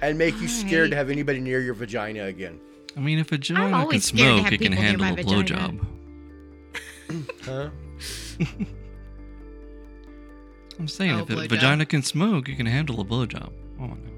and 0.03 0.19
make 0.19 0.41
you 0.41 0.49
scared 0.49 0.73
Alright. 0.73 0.91
to 0.91 0.97
have 0.97 1.11
anybody 1.11 1.41
near 1.41 1.61
your 1.61 1.75
vagina 1.75 2.25
again. 2.25 2.61
I 2.97 3.01
mean, 3.01 3.19
if 3.19 3.29
a 3.33 3.37
vagina 3.37 3.61
can 3.61 3.75
always 3.75 4.05
scared 4.05 4.37
to 4.37 4.41
smoke, 4.43 4.53
it 4.53 4.61
can 4.61 4.73
handle 4.73 5.07
a 5.07 5.17
vagina. 5.17 5.43
blowjob. 5.43 5.87
Huh? 7.45 7.71
I'm 10.79 10.89
saying, 10.89 11.13
Oh, 11.13 11.19
if 11.23 11.31
a 11.31 11.33
blowjob. 11.35 11.49
vagina 11.49 11.87
can 11.87 12.03
smoke, 12.03 12.49
it 12.49 12.57
can 12.57 12.67
handle 12.67 13.01
a 13.01 13.05
blowjob. 13.05 13.51
Come 13.79 13.91
on. 13.93 14.11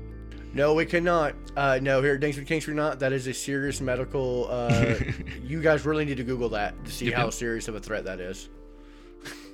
No, 0.55 0.73
we 0.73 0.87
cannot. 0.87 1.35
Uh, 1.55 1.79
no, 1.83 2.01
here 2.03 2.15
at 2.15 2.21
Dinks 2.21 2.39
with 2.39 2.47
Kinks, 2.47 2.67
we're 2.67 2.73
not. 2.75 2.99
That 2.99 3.13
is 3.13 3.27
a 3.27 3.35
serious 3.35 3.81
medical. 3.83 4.47
Uh, 4.51 4.95
you 5.45 5.61
guys 5.61 5.85
really 5.85 6.07
need 6.07 6.17
to 6.17 6.25
Google 6.25 6.49
that 6.51 6.83
to 6.87 6.91
see 6.91 7.07
Yep, 7.07 7.15
how 7.15 7.25
yep. 7.25 7.33
serious 7.35 7.69
of 7.69 7.75
a 7.75 7.81
threat 7.81 8.05
that 8.05 8.21
is. 8.21 8.49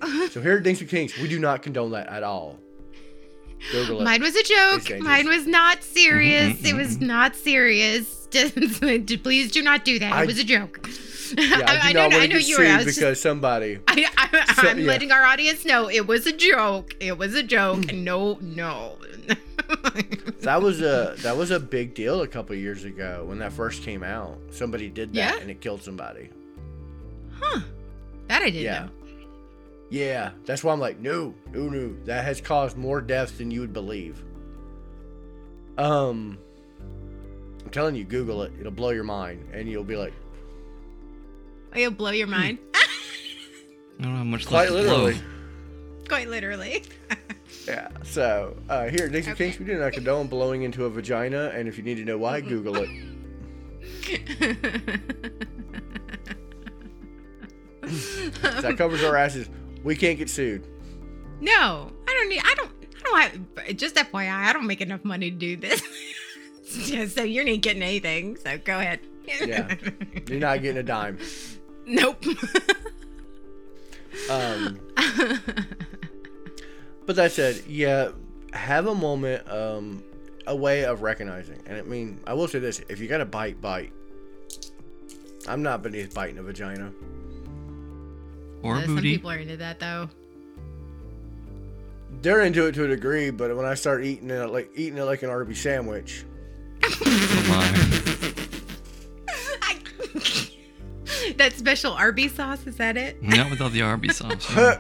so 0.30 0.40
here 0.40 0.58
at 0.58 0.62
Dinks 0.62 0.80
with 0.80 0.90
Kinks, 0.90 1.18
we 1.18 1.26
do 1.28 1.40
not 1.40 1.62
condone 1.62 1.90
that 1.92 2.08
at 2.08 2.22
all. 2.22 2.58
Google 3.72 4.00
it. 4.00 4.04
Mine 4.04 4.20
was 4.22 4.36
a 4.36 4.42
joke. 4.42 5.00
Mine 5.00 5.26
was 5.28 5.46
not 5.46 5.82
serious. 5.82 6.52
Mhm, 6.60 6.66
It 6.66 6.74
was 6.74 6.98
mhm. 6.98 7.02
not 7.06 7.34
serious. 7.36 8.21
Please 9.22 9.50
do 9.52 9.62
not 9.62 9.84
do 9.84 9.98
that. 9.98 10.12
I- 10.12 10.22
it 10.22 10.26
was 10.26 10.38
a 10.38 10.44
joke. 10.44 10.88
yeah, 11.36 11.64
I, 11.82 11.88
do 11.92 11.98
know, 11.98 12.18
I 12.18 12.26
know 12.26 12.36
you 12.36 12.58
were. 12.58 12.64
I 12.64 12.76
sued 12.78 12.86
just- 12.86 12.98
because 12.98 13.20
somebody. 13.20 13.78
I, 13.88 14.06
I, 14.16 14.54
So- 14.54 14.68
I'm 14.68 14.78
yeah. 14.80 14.86
letting 14.86 15.12
our 15.12 15.22
audience 15.24 15.64
know 15.64 15.88
it 15.88 16.06
was 16.06 16.26
a 16.26 16.32
joke. 16.32 16.94
It 17.00 17.16
was 17.18 17.34
a 17.34 17.42
joke. 17.42 17.92
no, 17.92 18.38
no. 18.40 18.96
That 20.40 20.60
was 20.60 20.80
a 20.82 21.14
that 21.18 21.36
was 21.36 21.50
a 21.52 21.60
big 21.60 21.94
deal 21.94 22.20
a 22.22 22.28
couple 22.28 22.54
years 22.56 22.84
ago 22.84 23.24
when 23.26 23.38
that 23.38 23.52
first 23.52 23.82
came 23.82 24.02
out. 24.02 24.36
Somebody 24.50 24.88
did 24.88 25.10
that 25.14 25.34
Yeah? 25.34 25.40
and 25.40 25.50
it 25.50 25.60
killed 25.60 25.82
somebody. 25.82 26.28
huh. 27.40 27.60
That 28.28 28.42
I 28.42 28.46
didn't 28.46 28.62
Yeah. 28.62 28.80
know. 28.84 28.90
Yeah, 29.90 30.30
that's 30.46 30.64
why 30.64 30.72
I'm 30.72 30.80
like, 30.80 30.98
no, 31.00 31.34
no, 31.52 31.68
no. 31.68 31.94
That 32.06 32.24
has 32.24 32.40
caused 32.40 32.76
more 32.78 33.00
deaths 33.00 33.32
than 33.32 33.50
you 33.50 33.60
would 33.60 33.72
believe. 33.74 34.22
Um, 35.78 36.38
telling 37.72 37.94
you, 37.96 38.04
Google 38.04 38.42
it. 38.42 38.52
It'll 38.60 38.70
blow 38.72 38.90
your 38.90 39.04
mind, 39.04 39.48
and 39.52 39.68
you'll 39.68 39.84
be 39.84 39.96
like, 39.96 40.12
It'll 41.74 41.90
blow 41.90 42.10
your 42.10 42.26
mind. 42.26 42.58
I 42.74 44.02
don't 44.02 44.12
know 44.12 44.18
how 44.18 44.24
much 44.24 44.46
quite 44.46 44.70
left 44.70 44.86
to 44.86 44.94
blow. 44.94 45.04
literally. 45.04 45.22
Quite 46.08 46.28
literally. 46.28 46.82
Yeah. 47.68 47.88
So 48.02 48.56
uh, 48.68 48.88
here 48.88 49.06
at 49.06 49.12
Dixie 49.12 49.30
Okay. 49.30 49.44
Kings, 49.50 49.58
we 49.60 49.64
do 49.66 49.78
not 49.78 49.92
condone 49.92 50.26
blowing 50.26 50.64
into 50.64 50.84
a 50.84 50.90
vagina, 50.90 51.52
and 51.54 51.68
if 51.68 51.76
you 51.78 51.84
need 51.84 51.94
to 51.96 52.04
know 52.04 52.18
why, 52.18 52.40
Google 52.40 52.74
it. 52.76 52.90
That 58.62 58.76
covers 58.78 59.02
our 59.04 59.16
asses. 59.16 59.48
We 59.82 59.96
can't 59.96 60.18
get 60.18 60.30
sued. 60.30 60.66
no, 61.40 61.90
I 62.08 62.12
don't 62.14 62.28
need. 62.28 62.40
I 62.44 62.54
don't. 62.56 62.70
I 62.96 63.00
don't 63.28 63.48
have. 63.66 63.76
Just 63.76 63.96
FYI, 63.96 64.30
I 64.30 64.52
don't 64.52 64.66
make 64.66 64.80
enough 64.80 65.04
money 65.04 65.30
to 65.30 65.36
do 65.36 65.56
this. 65.56 65.82
Yeah, 66.86 67.06
so 67.06 67.22
you're 67.22 67.44
not 67.44 67.60
getting 67.60 67.82
anything. 67.82 68.36
So 68.36 68.58
go 68.58 68.78
ahead. 68.78 69.00
Yeah. 69.40 69.74
You're 70.28 70.40
not 70.40 70.62
getting 70.62 70.78
a 70.78 70.82
dime. 70.82 71.18
nope. 71.86 72.22
Um, 74.30 74.78
but 77.06 77.16
that 77.16 77.32
said, 77.32 77.62
yeah, 77.66 78.10
have 78.52 78.86
a 78.86 78.94
moment, 78.94 79.48
um, 79.50 80.02
a 80.46 80.54
way 80.54 80.84
of 80.84 81.02
recognizing. 81.02 81.60
And 81.66 81.78
I 81.78 81.82
mean, 81.82 82.20
I 82.26 82.34
will 82.34 82.48
say 82.48 82.58
this: 82.58 82.80
if 82.88 83.00
you 83.00 83.08
got 83.08 83.18
to 83.18 83.24
bite, 83.24 83.60
bite. 83.60 83.92
I'm 85.48 85.62
not 85.62 85.82
beneath 85.82 86.14
biting 86.14 86.38
a 86.38 86.42
vagina. 86.42 86.92
Or 88.62 88.76
Uh, 88.76 88.82
Some 88.84 88.94
booty. 88.96 89.14
people 89.16 89.30
are 89.30 89.38
into 89.38 89.56
that 89.56 89.80
though. 89.80 90.08
They're 92.20 92.42
into 92.42 92.66
it 92.66 92.72
to 92.72 92.84
a 92.84 92.88
degree, 92.88 93.30
but 93.30 93.56
when 93.56 93.66
I 93.66 93.74
start 93.74 94.04
eating 94.04 94.30
it 94.30 94.50
like 94.50 94.70
eating 94.76 94.98
it 94.98 95.02
like 95.04 95.22
an 95.22 95.30
Arby 95.30 95.54
sandwich, 95.54 96.24
my. 96.24 96.31
I- 99.62 99.78
that 101.36 101.52
special 101.54 101.92
Arby's 101.92 102.32
sauce 102.34 102.66
is 102.66 102.76
that 102.76 102.96
it? 102.96 103.22
Not 103.22 103.50
with 103.50 103.60
all 103.60 103.70
the 103.70 103.82
Arby's 103.82 104.16
sauce. 104.18 104.50
yeah. 104.54 104.78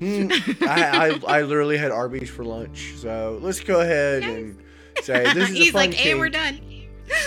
Hmm, 0.00 0.30
I, 0.62 1.20
I 1.26 1.38
I 1.38 1.42
literally 1.42 1.76
had 1.76 1.90
Arby's 1.90 2.30
for 2.30 2.42
lunch. 2.44 2.94
So 2.96 3.38
let's 3.42 3.60
go 3.60 3.80
ahead 3.82 4.22
and 4.22 4.58
say 5.02 5.24
this 5.34 5.50
is 5.50 5.56
He's 5.56 5.68
a 5.68 5.72
fun 5.72 5.90
like, 5.90 6.06
and 6.06 6.18
we're 6.18 6.30
done. 6.30 6.58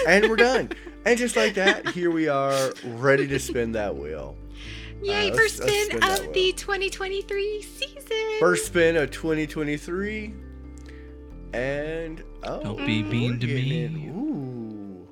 and 0.07 0.29
we're 0.29 0.35
done. 0.37 0.69
And 1.05 1.17
just 1.19 1.35
like 1.35 1.55
that, 1.55 1.89
here 1.89 2.09
we 2.11 2.29
are, 2.29 2.71
ready 2.85 3.27
to 3.27 3.37
spin 3.37 3.73
that 3.73 3.93
wheel. 3.97 4.37
Yay, 5.01 5.31
Uh, 5.31 5.35
first 5.35 5.59
let's- 5.59 5.69
let's 5.73 5.85
spin 5.87 6.01
spin 6.01 6.27
of 6.27 6.33
the 6.33 6.53
2023 6.53 7.61
season. 7.61 8.39
First 8.39 8.67
spin 8.67 8.95
of 8.95 9.11
2023. 9.11 10.33
And 11.53 12.23
oh, 12.43 12.63
Don't 12.63 12.77
be 12.85 13.03
mean 13.03 13.39
to 13.39 13.47
getting 13.47 13.63
me. 13.93 14.07
in- 14.07 14.09
Ooh, 14.15 15.07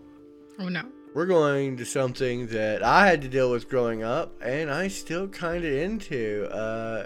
Oh 0.59 0.69
no. 0.69 0.83
we're 1.13 1.25
going 1.27 1.77
to 1.77 1.85
something 1.85 2.47
that 2.47 2.83
I 2.83 3.07
had 3.07 3.21
to 3.21 3.27
deal 3.27 3.51
with 3.51 3.69
growing 3.69 4.03
up, 4.03 4.33
and 4.41 4.71
I 4.71 4.87
still 4.87 5.27
kind 5.27 5.63
of 5.63 5.71
into. 5.71 6.47
Uh, 6.51 7.05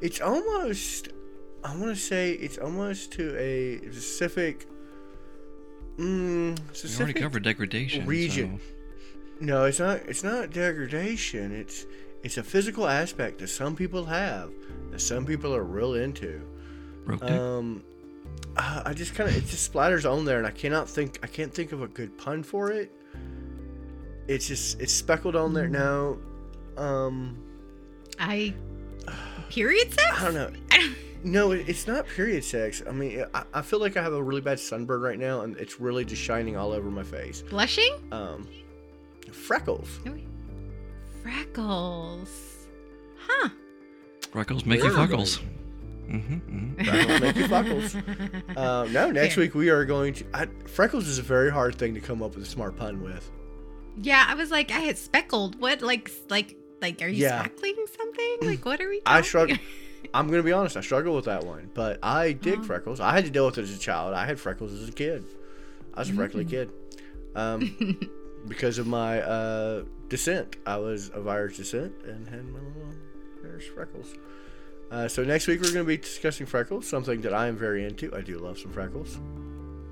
it's 0.00 0.20
almost, 0.20 1.08
I 1.64 1.70
want 1.76 1.88
to 1.94 1.96
say, 2.00 2.32
it's 2.32 2.58
almost 2.58 3.12
to 3.12 3.36
a 3.38 3.78
specific. 3.92 4.66
Mm, 5.98 6.58
We 6.82 6.96
already 7.04 7.20
covered 7.20 7.42
degradation. 7.42 8.06
region. 8.06 8.60
No, 9.40 9.64
it's 9.64 9.78
not. 9.80 9.96
It's 10.06 10.22
not 10.24 10.50
degradation. 10.52 11.52
It's 11.52 11.86
it's 12.22 12.36
a 12.38 12.42
physical 12.42 12.86
aspect 12.86 13.38
that 13.40 13.48
some 13.48 13.74
people 13.74 14.04
have 14.04 14.50
that 14.90 15.00
some 15.00 15.24
people 15.26 15.54
are 15.54 15.64
real 15.64 15.94
into. 15.94 16.40
Broke 17.04 17.20
dick. 17.20 17.30
Um, 17.30 17.82
uh, 18.56 18.82
I 18.84 18.92
just 18.92 19.14
kind 19.14 19.28
of 19.28 19.36
it 19.36 19.46
just 19.46 19.72
splatters 19.72 20.10
on 20.10 20.24
there, 20.24 20.38
and 20.38 20.46
I 20.46 20.50
cannot 20.50 20.88
think. 20.88 21.18
I 21.22 21.26
can't 21.26 21.52
think 21.52 21.72
of 21.72 21.82
a 21.82 21.88
good 21.88 22.16
pun 22.18 22.42
for 22.42 22.70
it. 22.70 22.92
It's 24.28 24.46
just 24.46 24.80
it's 24.80 24.92
speckled 24.92 25.36
on 25.36 25.54
there 25.54 25.68
now. 25.68 26.16
Um, 26.76 27.38
I 28.18 28.54
period 29.50 29.92
sex? 29.92 30.20
I 30.20 30.24
don't 30.24 30.34
know. 30.34 30.50
No, 31.22 31.52
it's 31.52 31.86
not 31.86 32.06
period 32.06 32.42
sex. 32.44 32.82
I 32.88 32.92
mean, 32.92 33.24
I, 33.34 33.42
I 33.52 33.60
feel 33.60 33.78
like 33.78 33.98
I 33.98 34.02
have 34.02 34.14
a 34.14 34.22
really 34.22 34.40
bad 34.40 34.58
sunburn 34.58 35.02
right 35.02 35.18
now, 35.18 35.42
and 35.42 35.54
it's 35.58 35.78
really 35.78 36.02
just 36.02 36.22
shining 36.22 36.56
all 36.56 36.72
over 36.72 36.90
my 36.90 37.02
face. 37.02 37.42
Blushing? 37.42 37.92
Um, 38.10 38.48
freckles. 39.30 40.00
Freckles. 41.22 42.30
Huh. 43.18 43.50
Freckles 44.32 44.64
make 44.64 44.82
you 44.82 44.96
Where 44.96 45.28
are 46.10 46.16
we 46.18 46.18
fuckles. 46.18 46.82
Mm-hmm, 46.82 46.84
Freckles 46.84 47.20
make 47.20 47.36
you 47.36 47.44
fuckles. 47.44 48.56
Uh, 48.56 48.84
no, 48.92 49.10
next 49.10 49.34
Fair. 49.34 49.44
week 49.44 49.54
we 49.54 49.68
are 49.70 49.84
going 49.84 50.14
to. 50.14 50.24
I, 50.34 50.46
freckles 50.66 51.06
is 51.08 51.18
a 51.18 51.22
very 51.22 51.50
hard 51.50 51.76
thing 51.76 51.94
to 51.94 52.00
come 52.00 52.22
up 52.22 52.34
with 52.34 52.44
a 52.44 52.48
smart 52.48 52.76
pun 52.76 53.02
with. 53.02 53.30
Yeah, 54.00 54.24
I 54.28 54.34
was 54.34 54.50
like, 54.50 54.70
I 54.70 54.80
had 54.80 54.96
speckled. 54.98 55.60
What, 55.60 55.82
like, 55.82 56.10
like, 56.28 56.56
like, 56.80 57.02
are 57.02 57.08
you 57.08 57.22
Yeah. 57.24 57.40
speckling 57.44 57.76
something? 57.96 58.36
Like, 58.42 58.64
what 58.64 58.80
are 58.80 58.88
we? 58.88 59.00
I 59.06 59.22
struggle. 59.22 59.56
I'm 60.14 60.28
gonna 60.28 60.42
be 60.42 60.52
honest. 60.52 60.76
I 60.76 60.80
struggle 60.80 61.14
with 61.14 61.26
that 61.26 61.44
one, 61.44 61.70
but 61.74 61.98
I 62.02 62.32
dig 62.32 62.60
Oh. 62.60 62.62
freckles. 62.64 63.00
I 63.00 63.12
had 63.12 63.24
to 63.26 63.30
deal 63.30 63.44
with 63.46 63.58
it 63.58 63.62
as 63.62 63.76
a 63.76 63.78
child. 63.78 64.14
I 64.14 64.24
had 64.26 64.40
freckles 64.40 64.72
as 64.72 64.88
a 64.88 64.92
kid. 64.92 65.24
I 65.94 66.00
was 66.00 66.08
a 66.10 66.14
freckly 66.14 66.44
Mm. 66.44 66.50
kid. 66.50 66.70
Um, 67.34 68.10
because 68.48 68.78
of 68.78 68.86
my 68.86 69.20
uh, 69.20 69.84
descent, 70.08 70.56
I 70.66 70.78
was 70.78 71.10
of 71.10 71.28
Irish 71.28 71.58
descent 71.58 71.92
and 72.06 72.26
had 72.28 72.44
my 72.46 72.58
little 72.60 72.94
Irish 73.44 73.68
freckles. 73.68 74.14
Uh, 74.90 75.06
so 75.06 75.22
next 75.22 75.46
week 75.46 75.60
we're 75.60 75.72
going 75.72 75.84
to 75.84 75.88
be 75.88 75.96
discussing 75.96 76.46
freckles, 76.46 76.86
something 76.88 77.20
that 77.20 77.32
I 77.32 77.46
am 77.46 77.56
very 77.56 77.84
into. 77.84 78.14
I 78.14 78.22
do 78.22 78.38
love 78.38 78.58
some 78.58 78.72
freckles. 78.72 79.18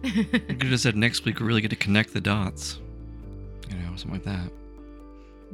You 0.02 0.24
could 0.24 0.64
have 0.64 0.80
said 0.80 0.96
next 0.96 1.24
week 1.24 1.38
we 1.40 1.46
really 1.46 1.61
get 1.61 1.70
to 1.70 1.76
connect 1.76 2.12
the 2.14 2.20
dots. 2.20 2.80
You 3.70 3.76
know, 3.76 3.90
something 3.96 4.12
like 4.12 4.24
that. 4.24 4.50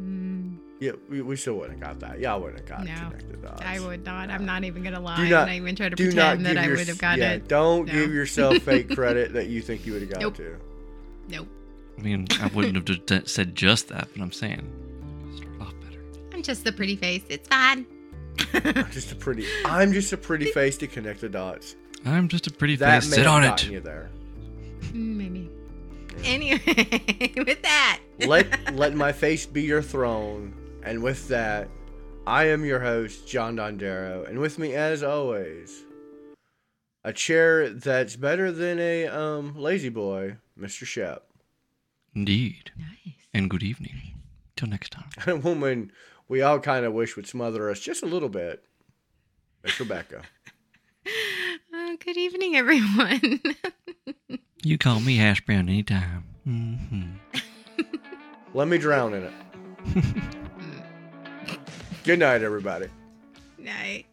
Mm, 0.01 0.57
Yeah, 0.81 0.93
we, 1.09 1.23
we 1.23 1.37
still 1.37 1.55
wouldn't 1.55 1.83
have 1.83 2.01
got 2.01 2.09
that. 2.09 2.21
Y'all 2.21 2.41
wouldn't 2.41 2.61
have 2.61 2.69
got 2.69 2.87
No, 2.87 2.95
connected 3.11 3.43
dots. 3.43 3.63
I 3.65 3.81
would 3.81 4.05
not. 4.05 4.31
I'm 4.31 4.45
not 4.47 4.65
even 4.65 4.83
gonna 4.83 5.01
lie. 5.01 5.17
Do 5.17 5.23
I'm 5.25 5.31
not- 5.31 5.47
not 5.49 5.55
even 5.57 5.77
try 5.77 5.89
to 5.89 5.97
pretend 5.97 6.45
give 6.45 6.55
that 6.55 6.59
I 6.65 6.69
would 6.69 6.89
have 6.89 6.99
gotten 6.99 7.21
yeah, 7.21 7.33
it. 7.33 7.49
Don't 7.49 7.87
No. 7.87 7.93
give 7.93 8.13
yourself 8.13 8.59
fake 8.59 8.91
credit 8.95 9.33
that 9.35 9.47
you 9.49 9.61
think 9.63 9.87
you 9.87 9.93
would 9.93 10.03
have 10.03 10.11
got 10.11 10.21
Nope. 10.21 10.37
to. 10.37 10.57
Nope. 11.29 11.49
I 11.99 12.03
mean, 12.03 12.27
I 12.41 12.49
wouldn't 12.49 12.75
have 12.77 12.85
just 13.07 13.29
said 13.29 13.55
just 13.55 13.89
that, 13.89 14.09
but 14.13 14.21
I'm 14.23 14.33
saying 14.33 14.63
start 15.37 15.61
off 15.69 15.75
better. 15.83 16.03
I'm 16.33 16.43
just 16.43 16.65
the 16.65 16.73
pretty 16.73 16.97
face. 16.97 17.23
It's 17.29 17.47
fine. 17.49 17.87
I'm 18.55 18.91
just 18.91 19.13
a 19.13 19.17
pretty. 19.17 19.47
I'm 19.65 19.93
just 19.93 20.13
a 20.13 20.17
pretty 20.17 20.47
face 20.47 20.77
to 20.79 20.87
connect 20.87 21.21
the 21.21 21.29
dots. 21.29 21.77
I'm 22.05 22.29
just 22.29 22.47
a 22.47 22.51
pretty 22.53 22.77
that 22.77 23.03
face. 23.03 23.11
may 23.11 23.17
Sit 23.17 23.27
on 23.27 23.43
gotten 23.43 23.71
it. 23.71 23.73
you 23.73 23.81
there. 23.81 24.11
Maybe. 24.93 25.51
Anyway, 26.25 26.61
with 27.37 27.63
that. 27.63 28.01
let 28.27 28.75
let 28.75 28.95
my 28.95 29.13
face 29.13 29.47
be 29.47 29.63
your 29.63 29.83
throne. 29.83 30.55
And 30.85 31.03
with 31.03 31.29
that, 31.29 31.69
I 32.27 32.45
am 32.49 32.65
your 32.65 32.81
host, 32.81 33.27
John 33.27 33.57
Dondero, 33.57 34.29
and 34.29 34.39
with 34.39 34.59
me, 34.59 34.75
as 34.75 35.03
always, 35.03 35.83
a 37.03 37.13
chair 37.13 37.71
that's 37.71 38.17
better 38.17 38.53
than 38.53 38.79
a 38.79 39.07
um 39.07 39.55
La-Z-Boy, 39.57 40.37
Mr. 40.59 40.85
Shep, 40.85 41.25
Indeed. 42.15 42.71
Nice. 42.79 43.15
And 43.33 43.51
good 43.51 43.63
evening. 43.63 44.13
Till 44.57 44.69
next 44.69 44.91
time. 44.93 45.09
and 45.27 45.29
a 45.29 45.37
woman 45.37 45.91
we 46.29 46.43
all 46.43 46.59
kind 46.61 46.85
of 46.85 46.93
wish 46.93 47.17
would 47.17 47.27
smother 47.27 47.71
us 47.71 47.81
just 47.81 48.03
a 48.03 48.07
little 48.07 48.29
bit, 48.29 48.65
Miss 49.63 49.79
Rebecca. 49.79 50.23
Oh, 51.73 51.97
good 52.05 52.17
evening, 52.17 52.57
everyone. 52.57 53.41
You 54.67 54.79
call 54.79 54.99
me 55.01 55.17
hash 55.17 55.45
brown 55.45 55.69
anytime. 55.69 56.25
hmm 56.45 57.11
Let 58.55 58.67
me 58.67 58.79
drown 58.79 59.13
in 59.13 59.25
it. 59.25 59.33
Good 62.05 62.19
night, 62.21 62.43
everybody. 62.43 62.87
Night. 63.59 64.07